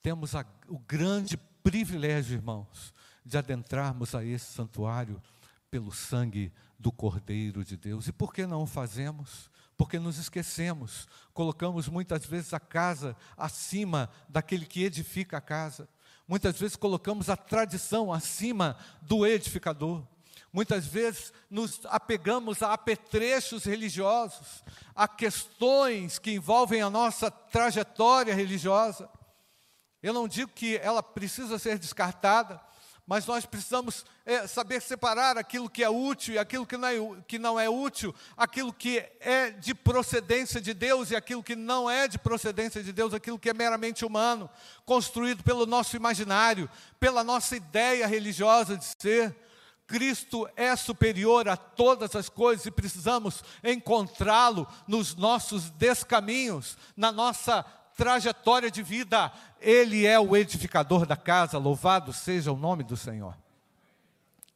Temos 0.02 0.34
a, 0.34 0.44
o 0.68 0.78
grande 0.78 1.36
privilégio, 1.62 2.34
irmãos, 2.34 2.94
de 3.24 3.38
adentrarmos 3.38 4.14
a 4.14 4.24
esse 4.24 4.52
santuário 4.52 5.22
pelo 5.70 5.92
sangue 5.92 6.52
do 6.78 6.90
Cordeiro 6.90 7.64
de 7.64 7.76
Deus. 7.76 8.08
E 8.08 8.12
por 8.12 8.32
que 8.32 8.46
não 8.46 8.62
o 8.62 8.66
fazemos? 8.66 9.50
Porque 9.76 9.98
nos 9.98 10.18
esquecemos, 10.18 11.08
colocamos 11.32 11.88
muitas 11.88 12.26
vezes 12.26 12.52
a 12.52 12.60
casa 12.60 13.16
acima 13.36 14.10
daquele 14.28 14.66
que 14.66 14.84
edifica 14.84 15.38
a 15.38 15.40
casa. 15.40 15.88
Muitas 16.26 16.58
vezes 16.58 16.76
colocamos 16.76 17.28
a 17.28 17.36
tradição 17.36 18.12
acima 18.12 18.76
do 19.02 19.26
edificador. 19.26 20.02
Muitas 20.52 20.86
vezes 20.86 21.32
nos 21.48 21.80
apegamos 21.86 22.62
a 22.62 22.72
apetrechos 22.72 23.64
religiosos, 23.64 24.64
a 24.94 25.06
questões 25.06 26.18
que 26.18 26.32
envolvem 26.32 26.82
a 26.82 26.90
nossa 26.90 27.30
trajetória 27.30 28.34
religiosa. 28.34 29.08
Eu 30.02 30.12
não 30.12 30.26
digo 30.26 30.50
que 30.52 30.76
ela 30.78 31.02
precisa 31.02 31.58
ser 31.58 31.78
descartada, 31.78 32.60
mas 33.10 33.26
nós 33.26 33.44
precisamos 33.44 34.04
é, 34.24 34.46
saber 34.46 34.80
separar 34.80 35.36
aquilo 35.36 35.68
que 35.68 35.82
é 35.82 35.90
útil 35.90 36.34
e 36.34 36.38
aquilo 36.38 36.64
que 36.64 36.76
não, 36.76 36.86
é, 36.86 37.22
que 37.26 37.40
não 37.40 37.58
é 37.58 37.68
útil, 37.68 38.14
aquilo 38.36 38.72
que 38.72 39.04
é 39.18 39.50
de 39.50 39.74
procedência 39.74 40.60
de 40.60 40.72
Deus 40.72 41.10
e 41.10 41.16
aquilo 41.16 41.42
que 41.42 41.56
não 41.56 41.90
é 41.90 42.06
de 42.06 42.20
procedência 42.20 42.80
de 42.84 42.92
Deus, 42.92 43.12
aquilo 43.12 43.36
que 43.36 43.50
é 43.50 43.52
meramente 43.52 44.04
humano, 44.04 44.48
construído 44.86 45.42
pelo 45.42 45.66
nosso 45.66 45.96
imaginário, 45.96 46.70
pela 47.00 47.24
nossa 47.24 47.56
ideia 47.56 48.06
religiosa 48.06 48.76
de 48.76 48.84
ser. 48.84 49.34
Cristo 49.88 50.48
é 50.54 50.76
superior 50.76 51.48
a 51.48 51.56
todas 51.56 52.14
as 52.14 52.28
coisas 52.28 52.64
e 52.64 52.70
precisamos 52.70 53.42
encontrá-lo 53.64 54.68
nos 54.86 55.16
nossos 55.16 55.68
descaminhos, 55.70 56.78
na 56.96 57.10
nossa 57.10 57.66
trajetória 58.00 58.70
de 58.70 58.82
vida. 58.82 59.30
Ele 59.60 60.06
é 60.06 60.18
o 60.18 60.34
edificador 60.34 61.04
da 61.04 61.18
casa, 61.18 61.58
louvado 61.58 62.14
seja 62.14 62.50
o 62.50 62.56
nome 62.56 62.82
do 62.82 62.96
Senhor. 62.96 63.36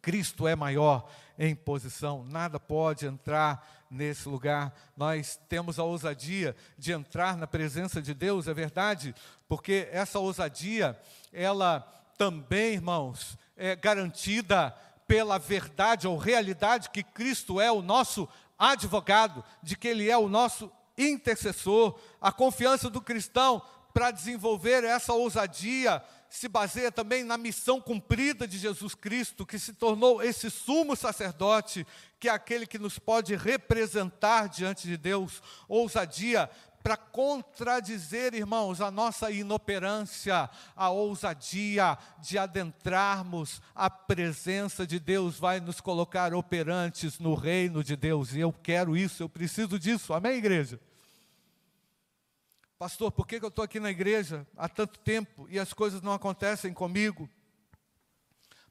Cristo 0.01 0.49
é 0.49 0.57
maior 0.57 1.07
em 1.39 1.55
posição, 1.55 2.25
nada 2.25 2.59
pode 2.59 3.05
entrar 3.05 3.85
nesse 3.91 4.27
lugar. 4.31 4.75
Nós 4.97 5.39
temos 5.47 5.79
a 5.79 5.85
ousadia 5.85 6.57
de 6.79 6.93
entrar 6.93 7.37
na 7.37 7.47
presença 7.47 8.01
de 8.01 8.15
Deus, 8.15 8.49
é 8.49 8.55
verdade, 8.55 9.15
porque 9.47 9.91
essa 9.93 10.19
ousadia, 10.19 10.99
ela 11.31 11.81
também, 12.17 12.73
irmãos, 12.73 13.37
é 13.59 13.77
garantida 13.77 14.75
pela 15.07 15.37
verdade 15.37 16.09
ou 16.09 16.17
realidade 16.17 16.89
que 16.89 17.03
Cristo 17.03 17.61
é 17.61 17.71
o 17.71 17.83
nosso 17.83 18.27
advogado, 18.59 19.45
de 19.63 19.77
que 19.77 19.89
Ele 19.89 20.09
é 20.09 20.17
o 20.17 20.31
nosso 20.31 20.73
intercessor. 20.97 21.99
A 22.21 22.31
confiança 22.33 22.89
do 22.89 23.01
cristão 23.01 23.63
para 23.93 24.11
desenvolver 24.11 24.83
essa 24.83 25.13
ousadia 25.13 26.03
se 26.29 26.49
baseia 26.49 26.91
também 26.91 27.23
na 27.23 27.39
missão 27.39 27.81
cumprida 27.81 28.49
de 28.49 28.59
Jesus 28.59 28.93
Cristo, 28.93 29.47
que 29.47 29.57
se 29.57 29.73
tornou 29.73 30.21
esse 30.21 30.51
sumo 30.51 30.97
sacerdote, 30.97 31.87
que 32.19 32.29
é 32.29 32.33
aquele 32.33 32.67
que 32.67 32.77
nos 32.77 32.99
pode 32.99 33.37
representar 33.37 34.49
diante 34.49 34.89
de 34.89 34.97
Deus. 34.97 35.41
Ousadia 35.69 36.51
para 36.85 36.99
contradizer, 36.99 38.35
irmãos, 38.35 38.83
a 38.83 38.91
nossa 38.91 39.31
inoperância, 39.31 40.51
a 40.77 40.91
ousadia 40.91 41.97
de 42.21 42.37
adentrarmos 42.37 43.63
a 43.75 43.89
presença 43.89 44.87
de 44.87 45.01
Deus 45.01 45.39
vai 45.39 45.61
nos 45.61 45.81
colocar 45.81 46.35
operantes 46.35 47.19
no 47.19 47.33
reino 47.35 47.83
de 47.83 47.97
Deus. 47.97 48.35
E 48.35 48.41
eu 48.41 48.53
quero 48.53 48.95
isso, 48.95 49.23
eu 49.23 49.31
preciso 49.31 49.79
disso. 49.79 50.13
Amém, 50.13 50.37
igreja? 50.37 50.79
Pastor, 52.79 53.11
por 53.11 53.27
que 53.27 53.37
eu 53.37 53.49
estou 53.49 53.65
aqui 53.65 53.81
na 53.81 53.91
igreja 53.91 54.47
há 54.55 54.69
tanto 54.69 54.99
tempo 54.99 55.47
e 55.49 55.59
as 55.59 55.73
coisas 55.73 56.03
não 56.03 56.13
acontecem 56.13 56.75
comigo? 56.75 57.27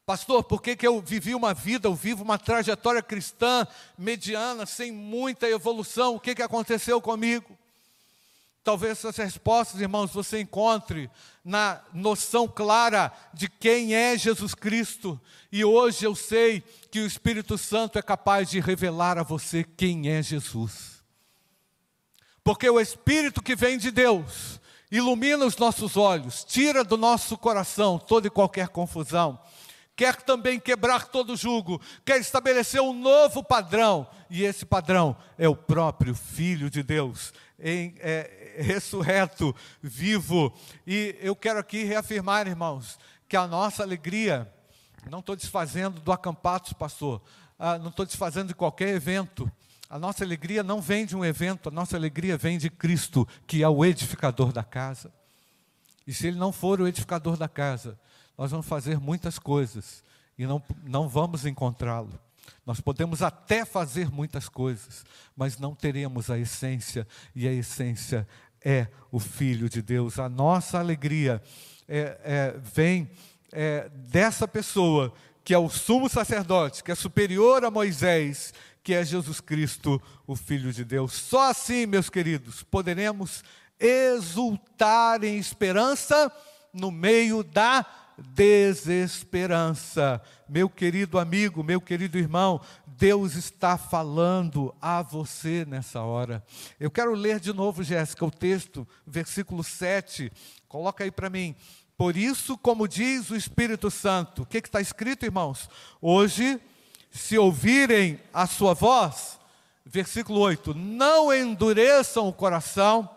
Pastor, 0.05 0.43
por 0.43 0.61
que, 0.61 0.75
que 0.75 0.85
eu 0.85 1.01
vivi 1.01 1.33
uma 1.33 1.51
vida, 1.51 1.87
eu 1.87 1.95
vivo 1.95 2.23
uma 2.23 2.37
trajetória 2.37 3.01
cristã 3.01 3.65
mediana, 3.97 4.67
sem 4.67 4.91
muita 4.91 5.49
evolução? 5.49 6.13
O 6.13 6.19
que, 6.19 6.35
que 6.35 6.43
aconteceu 6.43 7.01
comigo? 7.01 7.57
Talvez 8.63 8.99
essas 8.99 9.17
respostas, 9.17 9.81
irmãos, 9.81 10.11
você 10.11 10.39
encontre 10.39 11.09
na 11.43 11.81
noção 11.93 12.47
clara 12.47 13.11
de 13.33 13.49
quem 13.49 13.93
é 13.93 14.17
Jesus 14.17 14.55
Cristo. 14.55 15.19
E 15.51 15.65
hoje 15.65 16.05
eu 16.05 16.15
sei 16.15 16.63
que 16.89 17.01
o 17.01 17.05
Espírito 17.05 17.57
Santo 17.57 17.99
é 17.99 18.01
capaz 18.01 18.49
de 18.49 18.61
revelar 18.61 19.17
a 19.17 19.23
você 19.23 19.65
quem 19.65 20.09
é 20.09 20.23
Jesus. 20.23 21.03
Porque 22.41 22.69
o 22.69 22.79
Espírito 22.79 23.43
que 23.43 23.55
vem 23.55 23.77
de 23.77 23.91
Deus 23.91 24.61
ilumina 24.89 25.45
os 25.45 25.57
nossos 25.57 25.97
olhos, 25.97 26.45
tira 26.45 26.85
do 26.85 26.95
nosso 26.95 27.37
coração 27.37 27.99
toda 27.99 28.27
e 28.27 28.29
qualquer 28.29 28.69
confusão 28.69 29.39
quer 29.95 30.21
também 30.21 30.59
quebrar 30.59 31.07
todo 31.07 31.35
jugo, 31.35 31.79
quer 32.03 32.19
estabelecer 32.19 32.81
um 32.81 32.93
novo 32.93 33.43
padrão, 33.43 34.07
e 34.29 34.43
esse 34.43 34.65
padrão 34.65 35.15
é 35.37 35.47
o 35.47 35.55
próprio 35.55 36.15
Filho 36.15 36.69
de 36.69 36.81
Deus, 36.81 37.33
em, 37.59 37.95
é, 37.99 38.55
ressurreto, 38.59 39.55
vivo. 39.81 40.53
E 40.85 41.15
eu 41.19 41.35
quero 41.35 41.59
aqui 41.59 41.83
reafirmar, 41.83 42.47
irmãos, 42.47 42.97
que 43.27 43.37
a 43.37 43.47
nossa 43.47 43.83
alegria, 43.83 44.51
não 45.09 45.19
estou 45.19 45.35
desfazendo 45.35 45.99
do 46.01 46.11
acampados, 46.11 46.73
pastor, 46.73 47.21
ah, 47.57 47.77
não 47.77 47.89
estou 47.89 48.05
desfazendo 48.05 48.49
de 48.49 48.55
qualquer 48.55 48.89
evento, 48.89 49.51
a 49.89 49.99
nossa 49.99 50.23
alegria 50.23 50.63
não 50.63 50.81
vem 50.81 51.05
de 51.05 51.15
um 51.15 51.23
evento, 51.23 51.69
a 51.69 51.71
nossa 51.71 51.95
alegria 51.95 52.35
vem 52.35 52.57
de 52.57 52.69
Cristo, 52.69 53.27
que 53.45 53.61
é 53.61 53.69
o 53.69 53.85
edificador 53.85 54.51
da 54.51 54.63
casa. 54.63 55.13
E 56.07 56.13
se 56.13 56.27
Ele 56.27 56.37
não 56.37 56.51
for 56.51 56.81
o 56.81 56.87
edificador 56.87 57.37
da 57.37 57.47
casa, 57.47 57.99
nós 58.37 58.49
vamos 58.49 58.65
fazer 58.65 58.99
muitas 58.99 59.37
coisas 59.37 60.03
e 60.37 60.47
não, 60.47 60.61
não 60.83 61.07
vamos 61.07 61.45
encontrá-lo. 61.45 62.19
Nós 62.65 62.79
podemos 62.79 63.21
até 63.21 63.65
fazer 63.65 64.09
muitas 64.09 64.47
coisas, 64.47 65.05
mas 65.35 65.57
não 65.57 65.75
teremos 65.75 66.29
a 66.29 66.37
essência, 66.37 67.07
e 67.35 67.47
a 67.47 67.51
essência 67.51 68.27
é 68.63 68.87
o 69.11 69.19
Filho 69.19 69.69
de 69.69 69.81
Deus. 69.81 70.19
A 70.19 70.29
nossa 70.29 70.79
alegria 70.79 71.41
é, 71.87 72.17
é, 72.23 72.55
vem 72.57 73.09
é, 73.51 73.89
dessa 73.89 74.47
pessoa 74.47 75.13
que 75.43 75.53
é 75.53 75.57
o 75.57 75.69
sumo 75.69 76.07
sacerdote, 76.07 76.83
que 76.83 76.91
é 76.91 76.95
superior 76.95 77.65
a 77.65 77.71
Moisés, 77.71 78.53
que 78.81 78.93
é 78.93 79.03
Jesus 79.03 79.41
Cristo, 79.41 80.01
o 80.25 80.35
Filho 80.35 80.71
de 80.71 80.85
Deus. 80.85 81.13
Só 81.13 81.49
assim, 81.49 81.85
meus 81.85 82.09
queridos, 82.09 82.63
poderemos 82.63 83.43
exultar 83.79 85.23
em 85.23 85.37
esperança 85.37 86.31
no 86.73 86.89
meio 86.91 87.43
da 87.43 87.85
desesperança. 88.17 90.21
Meu 90.47 90.69
querido 90.69 91.19
amigo, 91.19 91.63
meu 91.63 91.81
querido 91.81 92.17
irmão, 92.17 92.61
Deus 92.85 93.35
está 93.35 93.77
falando 93.77 94.73
a 94.81 95.01
você 95.01 95.65
nessa 95.65 96.01
hora. 96.01 96.43
Eu 96.79 96.91
quero 96.91 97.13
ler 97.13 97.39
de 97.39 97.53
novo, 97.53 97.83
Jéssica, 97.83 98.25
o 98.25 98.31
texto, 98.31 98.87
versículo 99.05 99.63
7. 99.63 100.31
Coloca 100.67 101.03
aí 101.03 101.11
para 101.11 101.29
mim. 101.29 101.55
Por 101.97 102.17
isso, 102.17 102.57
como 102.57 102.87
diz 102.87 103.29
o 103.29 103.35
Espírito 103.35 103.91
Santo, 103.91 104.43
o 104.43 104.45
que 104.45 104.57
está 104.57 104.81
escrito, 104.81 105.25
irmãos? 105.25 105.69
Hoje, 106.01 106.59
se 107.11 107.37
ouvirem 107.37 108.19
a 108.33 108.47
sua 108.47 108.73
voz, 108.73 109.39
versículo 109.85 110.39
8: 110.39 110.73
não 110.73 111.33
endureçam 111.33 112.27
o 112.27 112.33
coração 112.33 113.09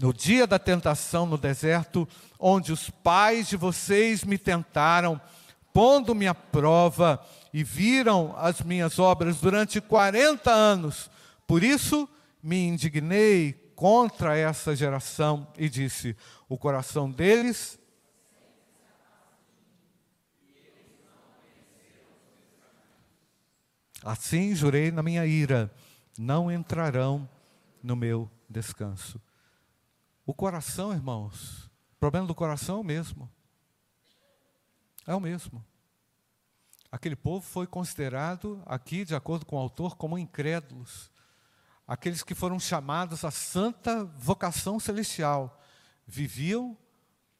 no 0.00 0.14
dia 0.14 0.46
da 0.46 0.58
tentação 0.58 1.26
no 1.26 1.36
deserto, 1.36 2.08
onde 2.38 2.72
os 2.72 2.88
pais 2.88 3.48
de 3.48 3.56
vocês 3.56 4.24
me 4.24 4.38
tentaram, 4.38 5.20
pondo-me 5.74 6.26
à 6.26 6.34
prova 6.34 7.20
e 7.52 7.62
viram 7.62 8.34
as 8.38 8.62
minhas 8.62 8.98
obras 8.98 9.36
durante 9.36 9.78
40 9.78 10.50
anos. 10.50 11.10
Por 11.46 11.62
isso 11.62 12.08
me 12.42 12.66
indignei 12.66 13.52
contra 13.76 14.38
essa 14.38 14.74
geração 14.74 15.46
e 15.58 15.68
disse: 15.68 16.16
o 16.48 16.56
coração 16.56 17.10
deles 17.10 17.78
Assim 24.02 24.54
jurei 24.54 24.90
na 24.90 25.02
minha 25.02 25.26
ira: 25.26 25.70
não 26.18 26.50
entrarão 26.50 27.28
no 27.82 27.94
meu 27.94 28.30
descanso. 28.48 29.20
O 30.24 30.34
coração, 30.34 30.92
irmãos, 30.92 31.70
o 31.92 31.96
problema 31.98 32.26
do 32.26 32.34
coração 32.34 32.76
é 32.76 32.80
o 32.80 32.84
mesmo. 32.84 33.30
É 35.06 35.14
o 35.14 35.20
mesmo. 35.20 35.64
Aquele 36.90 37.16
povo 37.16 37.46
foi 37.46 37.66
considerado, 37.66 38.62
aqui, 38.66 39.04
de 39.04 39.14
acordo 39.14 39.46
com 39.46 39.56
o 39.56 39.60
autor, 39.60 39.96
como 39.96 40.18
incrédulos. 40.18 41.10
Aqueles 41.86 42.22
que 42.22 42.34
foram 42.34 42.58
chamados 42.58 43.24
à 43.24 43.30
santa 43.30 44.04
vocação 44.04 44.78
celestial 44.78 45.60
viviam 46.06 46.76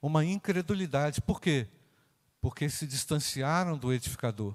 uma 0.00 0.24
incredulidade. 0.24 1.20
Por 1.20 1.40
quê? 1.40 1.68
Porque 2.40 2.68
se 2.68 2.86
distanciaram 2.86 3.76
do 3.76 3.92
edificador. 3.92 4.54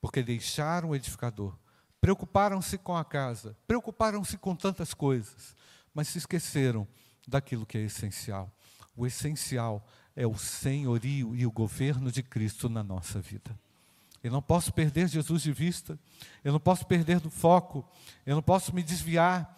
Porque 0.00 0.22
deixaram 0.22 0.90
o 0.90 0.96
edificador. 0.96 1.56
Preocuparam-se 2.00 2.78
com 2.78 2.96
a 2.96 3.04
casa, 3.04 3.56
preocuparam-se 3.66 4.38
com 4.38 4.54
tantas 4.54 4.94
coisas, 4.94 5.56
mas 5.92 6.08
se 6.08 6.18
esqueceram 6.18 6.86
daquilo 7.28 7.66
que 7.66 7.78
é 7.78 7.82
essencial. 7.82 8.50
O 8.96 9.06
essencial 9.06 9.86
é 10.16 10.26
o 10.26 10.36
senhorio 10.36 11.36
e 11.36 11.46
o 11.46 11.52
governo 11.52 12.10
de 12.10 12.22
Cristo 12.22 12.68
na 12.68 12.82
nossa 12.82 13.20
vida. 13.20 13.56
Eu 14.22 14.32
não 14.32 14.42
posso 14.42 14.72
perder 14.72 15.06
Jesus 15.06 15.42
de 15.42 15.52
vista, 15.52 15.96
eu 16.42 16.52
não 16.52 16.58
posso 16.58 16.84
perder 16.84 17.20
do 17.20 17.30
foco, 17.30 17.88
eu 18.26 18.34
não 18.34 18.42
posso 18.42 18.74
me 18.74 18.82
desviar, 18.82 19.56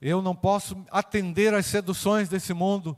eu 0.00 0.20
não 0.20 0.34
posso 0.34 0.84
atender 0.90 1.54
às 1.54 1.64
seduções 1.64 2.28
desse 2.28 2.52
mundo. 2.52 2.96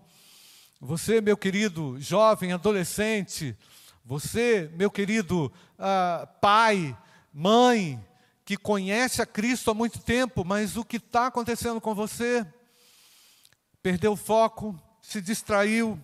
Você, 0.80 1.20
meu 1.20 1.36
querido 1.36 1.96
jovem, 2.00 2.52
adolescente, 2.52 3.56
você, 4.04 4.70
meu 4.74 4.90
querido 4.90 5.52
uh, 5.78 6.26
pai, 6.40 6.96
mãe, 7.32 8.04
que 8.44 8.56
conhece 8.56 9.22
a 9.22 9.26
Cristo 9.26 9.70
há 9.70 9.74
muito 9.74 10.00
tempo, 10.00 10.44
mas 10.44 10.76
o 10.76 10.84
que 10.84 10.96
está 10.96 11.28
acontecendo 11.28 11.80
com 11.80 11.94
você? 11.94 12.44
Perdeu 13.84 14.12
o 14.12 14.16
foco, 14.16 14.74
se 15.02 15.20
distraiu. 15.20 16.00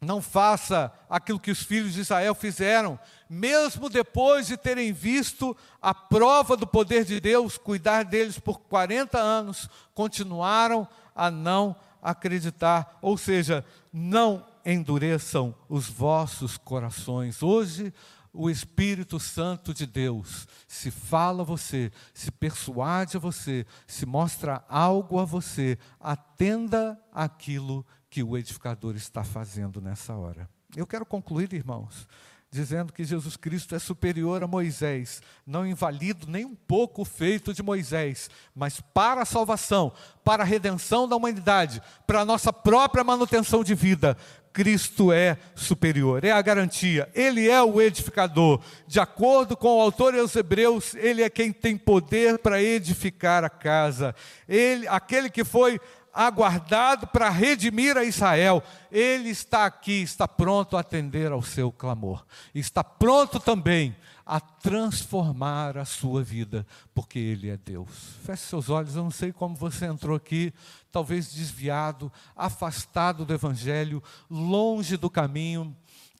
Não 0.00 0.22
faça 0.22 0.90
aquilo 1.10 1.38
que 1.38 1.50
os 1.50 1.62
filhos 1.62 1.92
de 1.92 2.00
Israel 2.00 2.34
fizeram, 2.34 2.98
mesmo 3.28 3.90
depois 3.90 4.46
de 4.46 4.56
terem 4.56 4.90
visto 4.90 5.54
a 5.82 5.92
prova 5.92 6.56
do 6.56 6.66
poder 6.66 7.04
de 7.04 7.20
Deus, 7.20 7.58
cuidar 7.58 8.04
deles 8.04 8.38
por 8.38 8.60
40 8.60 9.18
anos, 9.18 9.68
continuaram 9.92 10.88
a 11.14 11.30
não 11.30 11.76
acreditar, 12.00 12.96
ou 13.02 13.18
seja, 13.18 13.62
não 13.92 14.46
endureçam 14.64 15.54
os 15.68 15.88
vossos 15.88 16.56
corações. 16.56 17.42
Hoje, 17.42 17.92
o 18.32 18.50
Espírito 18.50 19.18
Santo 19.18 19.72
de 19.72 19.86
Deus 19.86 20.46
se 20.66 20.90
fala 20.90 21.42
a 21.42 21.44
você, 21.44 21.90
se 22.12 22.30
persuade 22.30 23.16
a 23.16 23.20
você, 23.20 23.66
se 23.86 24.06
mostra 24.06 24.64
algo 24.68 25.18
a 25.18 25.24
você, 25.24 25.78
atenda 26.00 27.00
aquilo 27.12 27.86
que 28.10 28.22
o 28.22 28.36
edificador 28.36 28.96
está 28.96 29.24
fazendo 29.24 29.80
nessa 29.80 30.14
hora. 30.14 30.48
Eu 30.76 30.86
quero 30.86 31.06
concluir, 31.06 31.52
irmãos, 31.52 32.06
dizendo 32.50 32.92
que 32.92 33.04
Jesus 33.04 33.36
Cristo 33.36 33.74
é 33.74 33.78
superior 33.78 34.42
a 34.42 34.46
Moisés, 34.46 35.20
não 35.46 35.66
invalido 35.66 36.26
nem 36.26 36.44
um 36.44 36.54
pouco 36.54 37.02
o 37.02 37.04
feito 37.04 37.52
de 37.52 37.62
Moisés, 37.62 38.30
mas 38.54 38.80
para 38.80 39.22
a 39.22 39.26
salvação, 39.26 39.92
para 40.24 40.42
a 40.42 40.46
redenção 40.46 41.06
da 41.06 41.16
humanidade, 41.16 41.82
para 42.06 42.20
a 42.20 42.24
nossa 42.24 42.52
própria 42.52 43.04
manutenção 43.04 43.62
de 43.62 43.74
vida, 43.74 44.16
Cristo 44.58 45.12
é 45.12 45.38
superior, 45.54 46.24
é 46.24 46.32
a 46.32 46.42
garantia, 46.42 47.08
Ele 47.14 47.48
é 47.48 47.62
o 47.62 47.80
edificador. 47.80 48.60
De 48.88 48.98
acordo 48.98 49.56
com 49.56 49.78
o 49.78 49.80
autor 49.80 50.16
aos 50.16 50.34
Hebreus, 50.34 50.96
Ele 50.96 51.22
é 51.22 51.30
quem 51.30 51.52
tem 51.52 51.76
poder 51.76 52.40
para 52.40 52.60
edificar 52.60 53.44
a 53.44 53.48
casa. 53.48 54.12
Ele, 54.48 54.88
aquele 54.88 55.30
que 55.30 55.44
foi 55.44 55.80
aguardado 56.12 57.06
para 57.06 57.30
redimir 57.30 57.96
a 57.96 58.02
Israel, 58.02 58.60
ele 58.90 59.28
está 59.28 59.64
aqui, 59.64 60.02
está 60.02 60.26
pronto 60.26 60.76
a 60.76 60.80
atender 60.80 61.30
ao 61.30 61.40
seu 61.40 61.70
clamor, 61.70 62.26
está 62.52 62.82
pronto 62.82 63.38
também 63.38 63.94
a 64.26 64.40
transformar 64.40 65.78
a 65.78 65.86
sua 65.86 66.22
vida, 66.22 66.66
porque 66.92 67.18
Ele 67.18 67.48
é 67.48 67.56
Deus. 67.56 67.88
Feche 68.24 68.42
seus 68.42 68.68
olhos, 68.68 68.94
eu 68.94 69.02
não 69.02 69.10
sei 69.10 69.32
como 69.32 69.54
você 69.54 69.86
entrou 69.86 70.14
aqui, 70.14 70.52
talvez 70.90 71.32
desviado, 71.32 72.10
afastado 72.36 73.24
do 73.24 73.34
Evangelho, 73.34 74.02
longe 74.30 74.96
do 74.96 75.10
caminho 75.10 75.76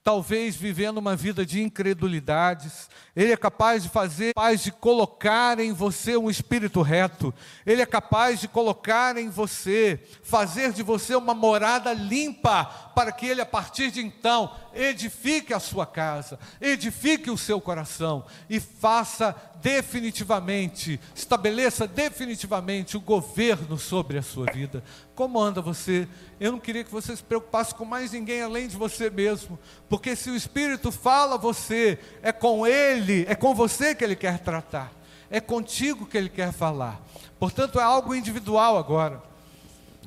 talvez 0.09 0.57
vivendo 0.57 0.97
uma 0.97 1.15
vida 1.15 1.45
de 1.45 1.63
incredulidades, 1.63 2.89
Ele 3.15 3.31
é 3.31 3.37
capaz 3.37 3.83
de 3.83 3.91
fazer, 3.91 4.33
capaz 4.33 4.63
de 4.63 4.73
colocar 4.73 5.61
em 5.61 5.71
você 5.71 6.17
um 6.17 6.31
espírito 6.31 6.81
reto, 6.81 7.35
Ele 7.67 7.83
é 7.83 7.87
capaz 7.87 8.41
de 8.41 8.49
colocar 8.49 9.19
em 9.19 9.29
você, 9.29 10.03
fazer 10.23 10.73
de 10.73 10.83
você 10.83 11.15
uma 11.15 11.35
morada 11.35 11.93
limpa, 11.93 12.65
para 12.95 13.13
que 13.13 13.27
Ele, 13.27 13.43
a 13.43 13.47
partir 13.47 13.91
de 13.91 14.01
então, 14.01 14.51
edifique 14.75 15.53
a 15.53 15.61
sua 15.61 15.85
casa, 15.85 16.39
edifique 16.59 17.31
o 17.31 17.37
seu 17.37 17.61
coração 17.61 18.25
e 18.49 18.59
faça 18.59 19.37
definitivamente, 19.61 20.99
estabeleça 21.15 21.87
definitivamente 21.87 22.97
o 22.97 23.01
governo 23.01 23.77
sobre 23.77 24.17
a 24.17 24.23
sua 24.23 24.47
vida. 24.53 24.83
Como 25.19 25.41
anda 25.41 25.61
você? 25.61 26.07
Eu 26.39 26.53
não 26.53 26.61
queria 26.61 26.85
que 26.85 26.93
você 26.93 27.17
se 27.17 27.25
preocupasse 27.25 27.75
com 27.75 27.85
mais 27.85 28.13
ninguém 28.13 28.41
além 28.41 28.69
de 28.69 28.77
você 28.77 29.11
mesmo, 29.11 29.59
porque 29.89 30.15
se 30.15 30.31
o 30.31 30.37
Espírito 30.37 30.93
fala 30.93 31.37
você, 31.37 31.99
é 32.23 32.31
com 32.31 32.65
Ele, 32.65 33.27
é 33.29 33.35
com 33.35 33.53
você 33.53 33.97
que 33.97 34.05
Ele 34.05 34.15
quer 34.15 34.39
tratar, 34.39 34.93
é 35.29 35.41
contigo 35.41 36.07
que 36.07 36.17
Ele 36.17 36.29
quer 36.29 36.53
falar. 36.53 37.01
Portanto, 37.37 37.81
é 37.81 37.83
algo 37.83 38.15
individual 38.15 38.79
agora. 38.79 39.21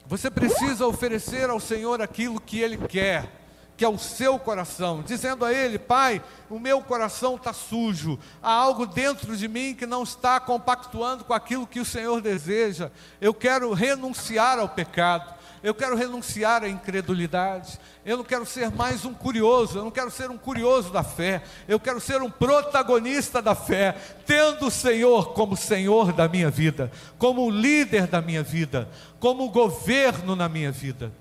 Você 0.07 0.31
precisa 0.31 0.87
oferecer 0.87 1.49
ao 1.49 1.59
Senhor 1.59 2.01
aquilo 2.01 2.39
que 2.39 2.61
Ele 2.61 2.77
quer 2.77 3.40
que 3.81 3.85
é 3.85 3.89
o 3.89 3.97
seu 3.97 4.37
coração, 4.37 5.01
dizendo 5.01 5.43
a 5.43 5.51
Ele: 5.51 5.79
Pai, 5.79 6.21
o 6.51 6.59
meu 6.59 6.83
coração 6.83 7.33
está 7.33 7.51
sujo, 7.51 8.19
há 8.39 8.51
algo 8.51 8.85
dentro 8.85 9.35
de 9.35 9.47
mim 9.47 9.73
que 9.73 9.87
não 9.87 10.03
está 10.03 10.39
compactuando 10.39 11.23
com 11.23 11.33
aquilo 11.33 11.65
que 11.65 11.79
o 11.79 11.85
Senhor 11.85 12.21
deseja, 12.21 12.91
eu 13.19 13.33
quero 13.33 13.73
renunciar 13.73 14.59
ao 14.59 14.69
pecado. 14.69 15.41
Eu 15.63 15.73
quero 15.75 15.95
renunciar 15.95 16.63
à 16.63 16.69
incredulidade. 16.69 17.79
Eu 18.03 18.17
não 18.17 18.23
quero 18.23 18.47
ser 18.47 18.71
mais 18.71 19.05
um 19.05 19.13
curioso. 19.13 19.77
Eu 19.77 19.83
não 19.83 19.91
quero 19.91 20.09
ser 20.09 20.31
um 20.31 20.37
curioso 20.37 20.91
da 20.91 21.03
fé. 21.03 21.43
Eu 21.67 21.79
quero 21.79 21.99
ser 21.99 22.19
um 22.19 22.31
protagonista 22.31 23.43
da 23.43 23.53
fé, 23.53 23.95
tendo 24.25 24.67
o 24.67 24.71
Senhor 24.71 25.33
como 25.33 25.55
Senhor 25.55 26.13
da 26.13 26.27
minha 26.27 26.49
vida, 26.49 26.91
como 27.19 27.47
líder 27.49 28.07
da 28.07 28.21
minha 28.23 28.41
vida, 28.41 28.89
como 29.19 29.49
governo 29.49 30.35
na 30.35 30.49
minha 30.49 30.71
vida. 30.71 31.11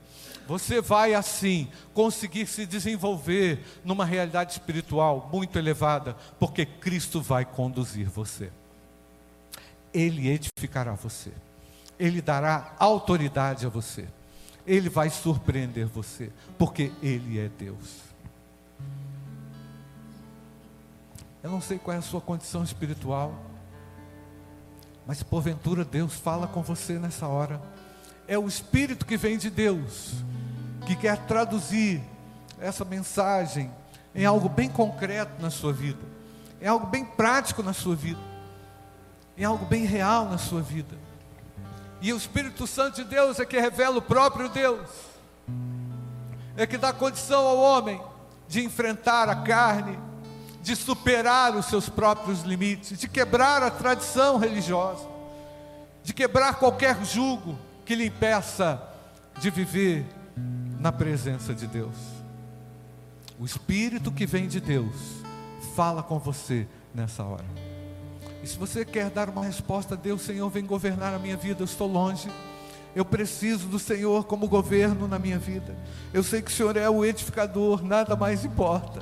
Você 0.50 0.80
vai 0.80 1.14
assim 1.14 1.70
conseguir 1.94 2.44
se 2.48 2.66
desenvolver 2.66 3.64
numa 3.84 4.04
realidade 4.04 4.50
espiritual 4.50 5.30
muito 5.32 5.56
elevada, 5.56 6.16
porque 6.40 6.66
Cristo 6.66 7.22
vai 7.22 7.44
conduzir 7.44 8.08
você. 8.08 8.50
Ele 9.94 10.28
edificará 10.28 10.94
você. 10.94 11.30
Ele 11.96 12.20
dará 12.20 12.74
autoridade 12.80 13.64
a 13.64 13.68
você. 13.68 14.08
Ele 14.66 14.88
vai 14.88 15.08
surpreender 15.08 15.86
você, 15.86 16.32
porque 16.58 16.90
Ele 17.00 17.38
é 17.38 17.48
Deus. 17.48 18.00
Eu 21.44 21.50
não 21.52 21.60
sei 21.60 21.78
qual 21.78 21.94
é 21.94 21.98
a 21.98 22.02
sua 22.02 22.20
condição 22.20 22.64
espiritual, 22.64 23.40
mas 25.06 25.22
porventura 25.22 25.84
Deus 25.84 26.14
fala 26.14 26.48
com 26.48 26.60
você 26.60 26.98
nessa 26.98 27.28
hora. 27.28 27.62
É 28.31 28.38
o 28.38 28.47
Espírito 28.47 29.05
que 29.05 29.16
vem 29.16 29.37
de 29.37 29.51
Deus 29.51 30.12
que 30.87 30.95
quer 30.95 31.19
traduzir 31.27 32.01
essa 32.61 32.85
mensagem 32.85 33.69
em 34.14 34.25
algo 34.25 34.49
bem 34.49 34.71
concreto 34.71 35.43
na 35.43 35.51
sua 35.51 35.73
vida, 35.73 35.99
em 36.62 36.69
algo 36.69 36.87
bem 36.87 37.05
prático 37.05 37.61
na 37.61 37.73
sua 37.73 37.97
vida, 37.97 38.21
em 39.37 39.43
algo 39.43 39.66
bem 39.66 39.85
real 39.85 40.27
na 40.27 40.38
sua 40.38 40.62
vida. 40.62 40.97
E 42.01 42.12
o 42.12 42.16
Espírito 42.16 42.69
Santo 42.69 43.03
de 43.03 43.05
Deus 43.11 43.40
é 43.40 43.45
que 43.45 43.59
revela 43.59 43.99
o 43.99 44.03
próprio 44.03 44.49
Deus, 44.49 44.88
é 46.57 46.69
que 46.69 46.79
dá 46.79 46.93
condição 46.93 47.45
ao 47.45 47.59
homem 47.59 48.01
de 48.47 48.64
enfrentar 48.64 49.29
a 49.29 49.43
carne, 49.43 49.99
de 50.62 50.77
superar 50.77 51.57
os 51.57 51.66
seus 51.66 51.88
próprios 51.88 52.43
limites, 52.43 52.97
de 52.97 53.09
quebrar 53.09 53.61
a 53.61 53.73
tradição 53.73 54.38
religiosa, 54.38 55.05
de 56.05 56.14
quebrar 56.14 56.61
qualquer 56.61 57.05
jugo 57.05 57.59
que 57.90 57.96
lhe 57.96 58.07
impeça 58.07 58.81
de 59.40 59.50
viver 59.50 60.07
na 60.79 60.92
presença 60.92 61.53
de 61.53 61.66
Deus. 61.66 61.96
O 63.37 63.44
Espírito 63.44 64.12
que 64.12 64.24
vem 64.26 64.46
de 64.46 64.61
Deus 64.61 64.94
fala 65.74 66.00
com 66.00 66.16
você 66.16 66.68
nessa 66.94 67.24
hora. 67.24 67.44
E 68.44 68.46
se 68.46 68.57
você 68.57 68.85
quer 68.85 69.11
dar 69.11 69.29
uma 69.29 69.44
resposta 69.44 69.94
a 69.94 69.96
Deus, 69.96 70.22
Senhor, 70.22 70.48
vem 70.50 70.64
governar 70.64 71.12
a 71.12 71.18
minha 71.18 71.37
vida, 71.37 71.62
eu 71.62 71.64
estou 71.64 71.88
longe. 71.88 72.31
Eu 72.94 73.05
preciso 73.05 73.66
do 73.66 73.81
Senhor 73.81 74.24
como 74.24 74.46
governo 74.46 75.09
na 75.09 75.18
minha 75.18 75.40
vida. 75.40 75.76
Eu 76.14 76.22
sei 76.22 76.40
que 76.40 76.53
o 76.53 76.55
Senhor 76.55 76.76
é 76.76 76.88
o 76.88 77.05
edificador, 77.05 77.83
nada 77.83 78.14
mais 78.14 78.44
importa. 78.44 79.00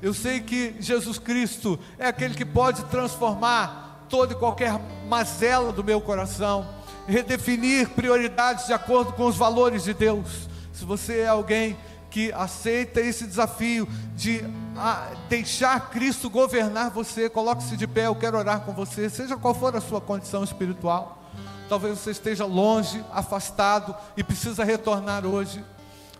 Eu 0.00 0.14
sei 0.14 0.40
que 0.40 0.76
Jesus 0.80 1.18
Cristo 1.18 1.78
é 1.98 2.06
aquele 2.06 2.32
que 2.32 2.46
pode 2.46 2.84
transformar 2.84 4.06
toda 4.08 4.32
e 4.32 4.36
qualquer 4.36 4.80
mazela 5.06 5.74
do 5.74 5.84
meu 5.84 6.00
coração, 6.00 6.79
redefinir 7.10 7.90
prioridades 7.90 8.66
de 8.66 8.72
acordo 8.72 9.12
com 9.12 9.26
os 9.26 9.36
valores 9.36 9.84
de 9.84 9.92
Deus. 9.92 10.48
Se 10.72 10.84
você 10.84 11.20
é 11.20 11.28
alguém 11.28 11.76
que 12.10 12.32
aceita 12.32 13.00
esse 13.00 13.26
desafio 13.26 13.88
de 14.14 14.44
ah, 14.76 15.10
deixar 15.28 15.90
Cristo 15.90 16.30
governar 16.30 16.90
você, 16.90 17.28
coloque-se 17.28 17.76
de 17.76 17.86
pé, 17.86 18.06
eu 18.06 18.14
quero 18.14 18.38
orar 18.38 18.60
com 18.62 18.72
você, 18.72 19.08
seja 19.08 19.36
qual 19.36 19.54
for 19.54 19.76
a 19.76 19.80
sua 19.80 20.00
condição 20.00 20.42
espiritual. 20.42 21.22
Talvez 21.68 21.98
você 21.98 22.10
esteja 22.10 22.44
longe, 22.44 23.04
afastado 23.12 23.94
e 24.16 24.24
precisa 24.24 24.64
retornar 24.64 25.24
hoje. 25.24 25.64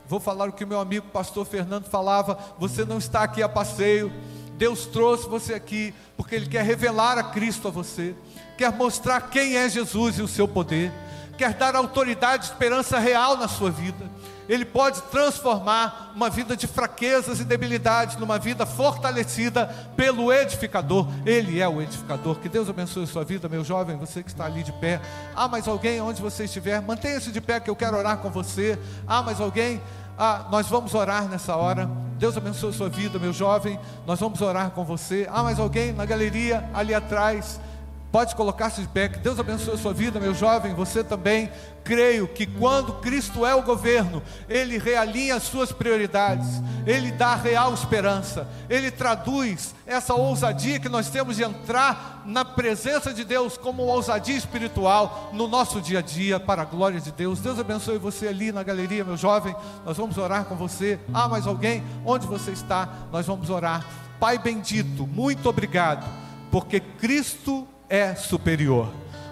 Vou 0.07 0.21
falar 0.21 0.49
o 0.49 0.53
que 0.53 0.65
meu 0.65 0.81
amigo 0.81 1.09
pastor 1.09 1.45
Fernando 1.45 1.87
falava: 1.87 2.39
você 2.59 2.85
não 2.85 2.99
está 2.99 3.23
aqui 3.23 3.43
a 3.43 3.49
passeio. 3.49 4.13
Deus 4.57 4.87
trouxe 4.87 5.29
você 5.29 5.55
aqui 5.55 5.95
porque 6.31 6.37
Ele 6.37 6.47
quer 6.47 6.65
revelar 6.65 7.19
a 7.19 7.25
Cristo 7.25 7.67
a 7.67 7.73
você, 7.73 8.15
quer 8.57 8.73
mostrar 8.73 9.21
quem 9.23 9.57
é 9.57 9.69
Jesus 9.69 10.17
e 10.17 10.23
o 10.23 10.29
seu 10.29 10.47
poder, 10.47 10.93
quer 11.37 11.53
dar 11.55 11.75
autoridade, 11.75 12.45
esperança 12.45 13.01
real 13.01 13.37
na 13.37 13.49
sua 13.49 13.69
vida. 13.69 14.09
Ele 14.49 14.65
pode 14.65 15.03
transformar 15.03 16.13
uma 16.15 16.31
vida 16.31 16.57
de 16.57 16.69
fraquezas 16.69 17.41
e 17.41 17.45
debilidades 17.45 18.17
numa 18.17 18.39
vida 18.39 18.65
fortalecida 18.65 19.67
pelo 19.97 20.33
edificador. 20.33 21.09
Ele 21.27 21.61
é 21.61 21.69
o 21.69 21.83
edificador. 21.83 22.37
Que 22.37 22.49
Deus 22.49 22.69
abençoe 22.69 23.05
a 23.05 23.07
sua 23.09 23.25
vida, 23.25 23.49
meu 23.49 23.65
jovem, 23.65 23.97
você 23.97 24.23
que 24.23 24.31
está 24.31 24.45
ali 24.45 24.63
de 24.63 24.73
pé. 24.73 25.01
Ah, 25.35 25.49
mais 25.49 25.67
alguém 25.67 26.01
onde 26.01 26.23
você 26.23 26.45
estiver, 26.45 26.81
mantenha-se 26.81 27.33
de 27.33 27.41
pé 27.41 27.59
que 27.59 27.71
eu 27.71 27.77
quero 27.77 27.97
orar 27.97 28.19
com 28.19 28.31
você. 28.31 28.79
Ah, 29.07 29.23
mais 29.23 29.41
alguém 29.41 29.81
ah, 30.23 30.45
nós 30.51 30.69
vamos 30.69 30.93
orar 30.93 31.27
nessa 31.31 31.57
hora. 31.57 31.91
Deus 32.19 32.37
abençoe 32.37 32.69
a 32.69 32.73
sua 32.75 32.91
vida, 32.91 33.19
meu 33.19 33.33
jovem. 33.33 33.81
Nós 34.07 34.21
vamos 34.21 34.43
orar 34.43 34.71
com 34.73 34.85
você. 34.85 35.27
Ah, 35.33 35.43
mais 35.43 35.59
alguém 35.59 35.93
na 35.93 36.05
galeria 36.05 36.69
ali 36.75 36.93
atrás. 36.93 37.59
Pode 38.13 38.35
colocar-se 38.35 38.81
de 38.81 38.89
pé, 38.89 39.09
que 39.09 39.21
Deus 39.21 39.39
abençoe 39.39 39.75
a 39.75 39.79
sua 39.79 39.95
vida, 39.95 40.19
meu 40.19 40.35
jovem, 40.35 40.75
você 40.75 41.05
também. 41.05 41.49
Creio 41.85 42.27
que 42.27 42.45
quando 42.45 42.95
Cristo 42.95 43.47
é 43.47 43.55
o 43.55 43.63
governo, 43.63 44.21
Ele 44.49 44.79
realinha 44.79 45.37
as 45.37 45.45
suas 45.45 45.71
prioridades, 45.71 46.61
Ele 46.85 47.13
dá 47.13 47.37
real 47.37 47.73
esperança, 47.73 48.49
Ele 48.69 48.91
traduz 48.91 49.77
essa 49.87 50.13
ousadia 50.15 50.81
que 50.81 50.89
nós 50.89 51.09
temos 51.09 51.37
de 51.37 51.45
entrar 51.45 52.23
na 52.27 52.45
presença 52.45 53.15
de 53.15 53.25
Deus 53.25 53.57
como 53.57 53.85
uma 53.85 53.95
ousadia 53.95 54.37
espiritual 54.37 55.31
no 55.33 55.47
nosso 55.47 55.81
dia 55.81 56.01
a 56.01 56.03
dia, 56.03 56.41
para 56.41 56.63
a 56.63 56.65
glória 56.67 57.01
de 57.01 57.13
Deus. 57.13 57.39
Deus 57.39 57.61
abençoe 57.61 57.97
você 57.97 58.27
ali 58.27 58.51
na 58.51 58.65
galeria, 58.65 59.05
meu 59.05 59.17
jovem. 59.17 59.55
Nós 59.87 59.97
vamos 59.97 60.19
orar 60.19 60.47
com 60.47 60.57
você. 60.57 60.99
Ah, 61.15 61.29
mais 61.29 61.47
alguém? 61.47 61.83
Onde 62.05 62.27
você 62.27 62.51
está? 62.51 62.89
Nós 63.13 63.25
vamos 63.25 63.51
orar. 63.51 63.87
Pai 64.19 64.37
bendito, 64.37 65.07
muito 65.07 65.49
obrigado, 65.49 66.05
porque 66.51 66.81
Cristo 66.81 67.67
é 67.91 68.15
superior. 68.15 68.89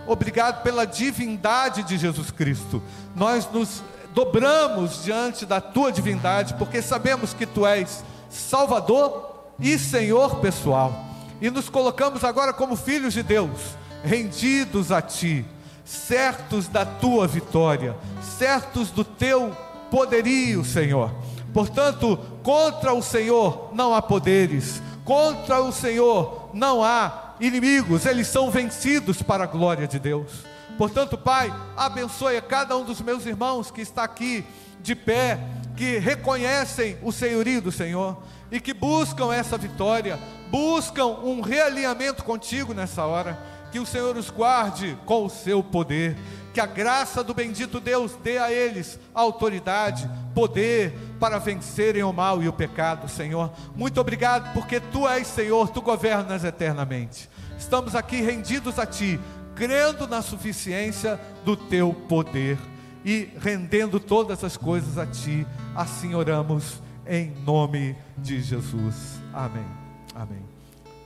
Obrigado 0.07 0.63
pela 0.63 0.85
divindade 0.85 1.85
de 1.85 1.97
Jesus 1.97 2.31
Cristo. 2.33 2.83
Nós 3.15 3.49
nos 3.51 3.83
dobramos 4.13 5.05
diante 5.05 5.47
da 5.47 5.61
tua 5.61 5.93
divindade, 5.93 6.55
porque 6.55 6.83
sabemos 6.83 7.33
que 7.33 7.47
tu 7.47 7.65
és 7.65 8.05
Salvador 8.29 9.53
e 9.61 9.79
Senhor 9.79 10.41
pessoal. 10.41 10.93
E 11.41 11.51
nos 11.51 11.69
colocamos 11.69 12.25
agora 12.25 12.53
como 12.53 12.75
filhos 12.75 13.15
de 13.15 13.23
Deus, 13.23 13.77
rendidos 14.03 14.91
a 14.91 15.01
ti, 15.01 15.45
certos 15.85 16.67
da 16.67 16.85
tua 16.85 17.29
vitória, 17.29 17.97
certos 18.21 18.91
do 18.91 19.05
teu 19.05 19.57
poderio, 19.91 20.65
Senhor. 20.65 21.13
Portanto, 21.53 22.19
contra 22.43 22.93
o 22.93 23.03
Senhor 23.03 23.71
não 23.73 23.95
há 23.95 24.03
poderes, 24.03 24.83
contra 25.05 25.63
o 25.63 25.71
Senhor 25.71 26.51
não 26.53 26.83
há 26.83 27.28
inimigos, 27.41 28.07
eles 28.07 28.27
são 28.27 28.51
vencidos 28.51 29.23
para 29.23 29.45
a 29.45 29.47
glória 29.47 29.87
de 29.87 29.99
Deus. 29.99 30.45
Portanto, 30.77 31.19
Pai, 31.19 31.53
abençoe 31.77 32.37
a 32.37 32.43
cada 32.43 32.77
um 32.77 32.85
dos 32.85 33.01
meus 33.01 33.27
irmãos 33.27 33.71
que 33.71 33.81
está 33.81 34.05
aqui 34.05 34.45
de 34.81 34.95
pé, 34.95 35.39
que 35.77 35.99
reconhecem 35.99 36.97
o 37.03 37.13
senhorio 37.13 37.61
do 37.61 37.73
Senhor 37.73 38.23
e 38.51 38.61
que 38.61 38.73
buscam 38.73 39.33
essa 39.33 39.59
vitória, 39.59 40.19
buscam 40.51 41.07
um 41.07 41.41
realinhamento 41.41 42.25
contigo 42.25 42.73
nessa 42.73 43.05
hora. 43.05 43.39
Que 43.71 43.79
o 43.79 43.85
Senhor 43.85 44.17
os 44.17 44.31
guarde 44.31 44.97
com 45.05 45.27
o 45.27 45.29
seu 45.29 45.63
poder, 45.63 46.17
que 46.59 46.63
a 46.63 46.67
graça 46.67 47.23
do 47.23 47.33
bendito 47.33 47.79
Deus 47.79 48.17
dê 48.21 48.37
a 48.37 48.51
eles 48.51 48.99
autoridade, 49.15 50.11
poder 50.35 50.93
para 51.21 51.39
vencerem 51.39 52.03
o 52.03 52.13
mal 52.13 52.43
e 52.43 52.49
o 52.49 52.53
pecado, 52.53 53.09
Senhor. 53.09 53.53
Muito 53.77 54.01
obrigado, 54.01 54.53
porque 54.53 54.81
Tu 54.81 55.07
és 55.07 55.25
Senhor, 55.29 55.69
Tu 55.69 55.81
governas 55.81 56.43
eternamente. 56.43 57.31
Estamos 57.57 57.95
aqui 57.95 58.21
rendidos 58.21 58.77
a 58.77 58.85
Ti, 58.85 59.21
crendo 59.55 60.09
na 60.09 60.21
suficiência 60.21 61.21
do 61.45 61.57
Teu 61.57 61.95
poder 61.95 62.59
e 63.05 63.29
rendendo 63.41 64.01
todas 64.01 64.43
as 64.43 64.57
coisas 64.57 64.99
a 64.99 65.07
Ti. 65.07 65.47
Assim 65.77 66.13
oramos 66.13 66.83
em 67.07 67.33
nome 67.47 67.95
de 68.17 68.43
Jesus. 68.43 69.23
Amém. 69.33 69.67
Amém. 70.13 70.43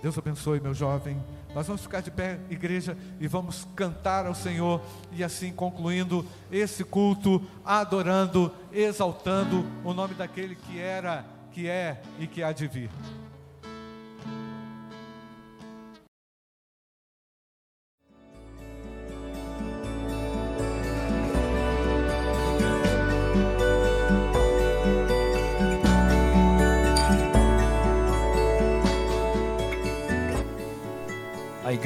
Deus 0.02 0.16
abençoe, 0.16 0.60
meu 0.60 0.72
jovem. 0.72 1.22
Nós 1.54 1.66
vamos 1.66 1.82
ficar 1.82 2.00
de 2.00 2.10
pé, 2.10 2.40
igreja, 2.48 2.96
e 3.20 3.28
vamos 3.28 3.66
cantar 3.76 4.26
ao 4.26 4.34
Senhor, 4.34 4.80
e 5.12 5.22
assim 5.22 5.52
concluindo 5.52 6.26
esse 6.50 6.82
culto, 6.82 7.46
adorando, 7.64 8.50
exaltando 8.72 9.64
o 9.84 9.92
nome 9.92 10.14
daquele 10.14 10.54
que 10.54 10.78
era, 10.78 11.24
que 11.52 11.68
é 11.68 12.00
e 12.18 12.26
que 12.26 12.42
há 12.42 12.52
de 12.52 12.66
vir. 12.66 12.90